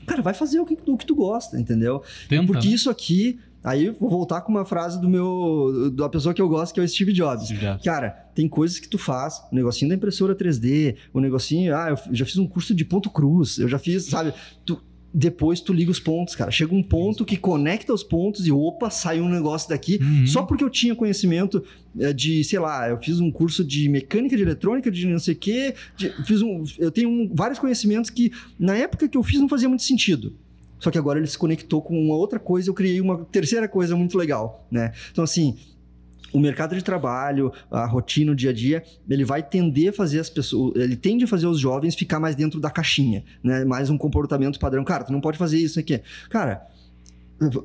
[0.06, 2.02] Cara, vai fazer o que, o que tu gosta, entendeu?
[2.28, 2.74] Tenta, Porque né?
[2.74, 6.74] isso aqui, aí vou voltar com uma frase do meu, da pessoa que eu gosto,
[6.74, 7.48] que é o Steve Jobs.
[7.84, 12.14] Cara, tem coisas que tu faz, o negocinho da impressora 3D, o negocinho, ah, eu
[12.14, 14.32] já fiz um curso de ponto cruz, eu já fiz, sabe?
[14.64, 14.80] Tu,
[15.14, 16.50] depois tu liga os pontos, cara.
[16.50, 19.98] Chega um ponto que conecta os pontos e opa, sai um negócio daqui.
[20.02, 20.26] Uhum.
[20.26, 21.62] Só porque eu tinha conhecimento
[22.00, 25.34] eh, de, sei lá, eu fiz um curso de mecânica de eletrônica, de não sei
[25.34, 29.22] o quê, de- fiz um, eu tenho um- vários conhecimentos que na época que eu
[29.22, 30.34] fiz não fazia muito sentido.
[30.82, 33.94] Só que agora ele se conectou com uma outra coisa, eu criei uma terceira coisa
[33.94, 34.92] muito legal, né?
[35.12, 35.56] Então assim,
[36.32, 40.18] o mercado de trabalho, a rotina, o dia a dia, ele vai tender a fazer
[40.18, 43.64] as pessoas, ele tende a fazer os jovens ficar mais dentro da caixinha, né?
[43.64, 44.82] Mais um comportamento padrão.
[44.82, 46.00] Cara, tu não pode fazer isso aqui.
[46.28, 46.66] Cara,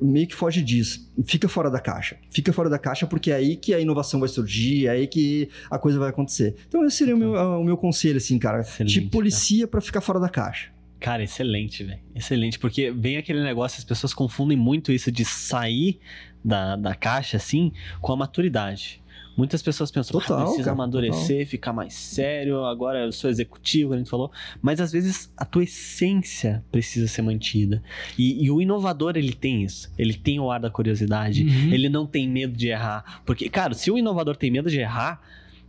[0.00, 1.10] meio que foge disso.
[1.24, 2.18] Fica fora da caixa.
[2.30, 5.48] Fica fora da caixa porque é aí que a inovação vai surgir, é aí que
[5.68, 6.54] a coisa vai acontecer.
[6.68, 8.62] Então esse seria o meu, o meu conselho, assim, cara.
[8.62, 10.77] Te policia pra ficar fora da caixa.
[11.00, 12.00] Cara, excelente, velho.
[12.14, 16.00] Excelente, porque vem aquele negócio, as pessoas confundem muito isso de sair
[16.44, 19.00] da, da caixa, assim, com a maturidade.
[19.38, 23.94] Muitas pessoas pensam, Total, ah, precisa cara, amadurecer, ficar mais sério, agora eu sou executivo,
[23.94, 24.32] a gente falou.
[24.60, 27.80] Mas às vezes a tua essência precisa ser mantida.
[28.18, 29.92] E, e o inovador, ele tem isso.
[29.96, 31.44] Ele tem o ar da curiosidade.
[31.44, 31.72] Uhum.
[31.72, 33.22] Ele não tem medo de errar.
[33.24, 35.20] Porque, cara, se o inovador tem medo de errar,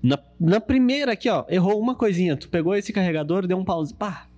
[0.01, 2.35] na, na primeira aqui, ó, errou uma coisinha.
[2.35, 3.93] Tu pegou esse carregador, deu um pause.
[3.93, 4.28] Pá,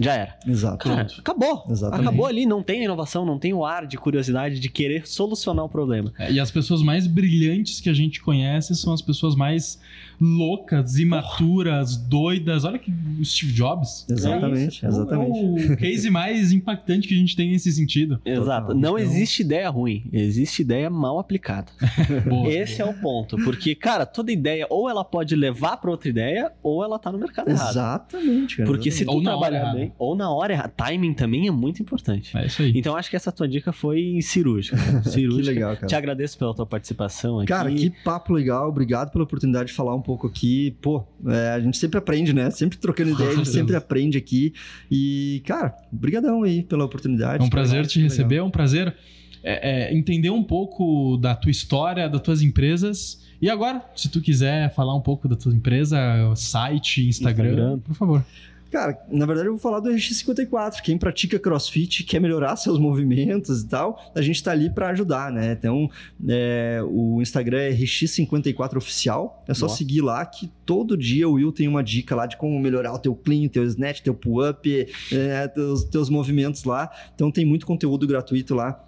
[0.00, 0.36] Já era.
[0.46, 0.88] Exato.
[0.88, 1.64] Cara, acabou.
[1.70, 2.08] Exatamente.
[2.08, 5.68] Acabou ali, não tem inovação, não tem o ar de curiosidade de querer solucionar o
[5.68, 6.12] problema.
[6.18, 9.80] É, e as pessoas mais brilhantes que a gente conhece são as pessoas mais
[10.20, 12.64] loucas, imaturas, doidas.
[12.64, 12.90] Olha que
[13.20, 14.06] o Steve Jobs.
[14.08, 15.38] Exatamente, É o- exatamente.
[15.70, 18.20] É o case mais impactante que a gente tem nesse sentido.
[18.24, 18.72] Exato.
[18.74, 21.66] Não Então- existe ideia ruim, existe ideia mal aplicada.
[22.28, 22.48] Boa.
[22.48, 23.36] Esse é o ponto.
[23.38, 27.18] Porque, cara, toda ideia, ou ela pode levar pra outra ideia, ou ela tá no
[27.18, 27.70] mercado errado.
[27.70, 28.68] Exatamente, cara.
[28.68, 32.36] Porque se tu Ou trabalhar bem, ou na hora errada, timing também é muito importante.
[32.36, 32.72] É isso aí.
[32.74, 34.76] Então acho que essa tua dica foi cirúrgica.
[35.02, 35.50] Que cirúrgica.
[35.52, 35.86] legal, cara.
[35.86, 37.48] Te agradeço pela tua participação aqui.
[37.48, 38.68] Cara, que papo legal.
[38.68, 40.76] Obrigado pela oportunidade de falar um pouco aqui.
[40.80, 42.48] Pô, é, a gente sempre aprende, né?
[42.50, 44.54] Sempre trocando ideia, a gente sempre aprende aqui.
[44.88, 47.42] E, cara, brigadão aí pela oportunidade.
[47.42, 48.10] É um prazer Legal, te legal.
[48.10, 48.94] receber, é um prazer
[49.42, 53.20] é, é, entender um pouco da tua história, das tuas empresas.
[53.42, 55.98] E agora, se tu quiser falar um pouco da tua empresa,
[56.36, 57.78] site, Instagram, Instagram.
[57.80, 58.24] por favor.
[58.70, 60.82] Cara, na verdade eu vou falar do RX54.
[60.82, 65.30] Quem pratica crossfit, quer melhorar seus movimentos e tal, a gente tá ali para ajudar,
[65.30, 65.52] né?
[65.52, 65.90] Então,
[66.28, 69.42] é, o Instagram é RX54Oficial.
[69.46, 69.76] É só Boa.
[69.76, 72.98] seguir lá que todo dia o Will tem uma dica lá de como melhorar o
[72.98, 76.90] teu clean, teu snatch, teu pull-up, é, teus, teus movimentos lá.
[77.14, 78.82] Então tem muito conteúdo gratuito lá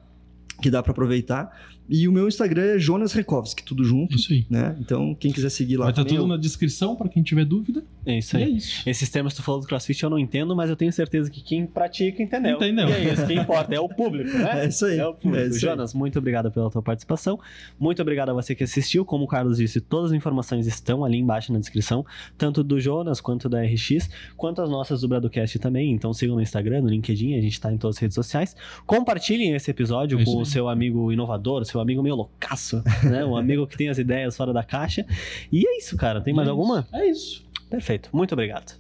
[0.61, 1.57] que dá para aproveitar.
[1.89, 4.45] E o meu Instagram é Jonas Rekovski, tudo junto, Isso aí.
[4.51, 4.76] né?
[4.80, 7.45] Então quem quiser seguir lá Vai estar também, tudo eu- na descrição para quem tiver
[7.45, 7.82] dúvida.
[8.05, 8.57] É isso E é aí.
[8.57, 8.89] isso.
[8.89, 11.43] Esses temas que tu falou do CrossFit eu não entendo, mas eu tenho certeza que
[11.43, 12.57] quem pratica entendeu.
[12.57, 12.89] Entendeu.
[12.89, 14.49] E é isso que importa, é o público, né?
[14.64, 14.99] É isso aí.
[14.99, 15.36] É o público.
[15.36, 15.61] É isso aí.
[15.61, 17.39] Jonas, muito obrigado pela tua participação.
[17.78, 19.05] Muito obrigado a você que assistiu.
[19.05, 22.05] Como o Carlos disse, todas as informações estão ali embaixo na descrição,
[22.36, 25.93] tanto do Jonas quanto da RX, quanto as nossas do Bradocast também.
[25.93, 28.55] Então sigam no Instagram, no LinkedIn, a gente tá em todas as redes sociais.
[28.86, 30.47] Compartilhem esse episódio É com o aí.
[30.47, 33.24] seu amigo inovador, seu amigo meio loucaço, né?
[33.24, 35.07] Um amigo que tem as ideias fora da caixa.
[35.51, 36.20] E é isso, cara.
[36.20, 36.81] Tem mais é alguma?
[36.81, 36.97] isso.
[36.97, 37.49] É isso.
[37.70, 38.11] Perfeito.
[38.12, 38.76] Muito obrigado.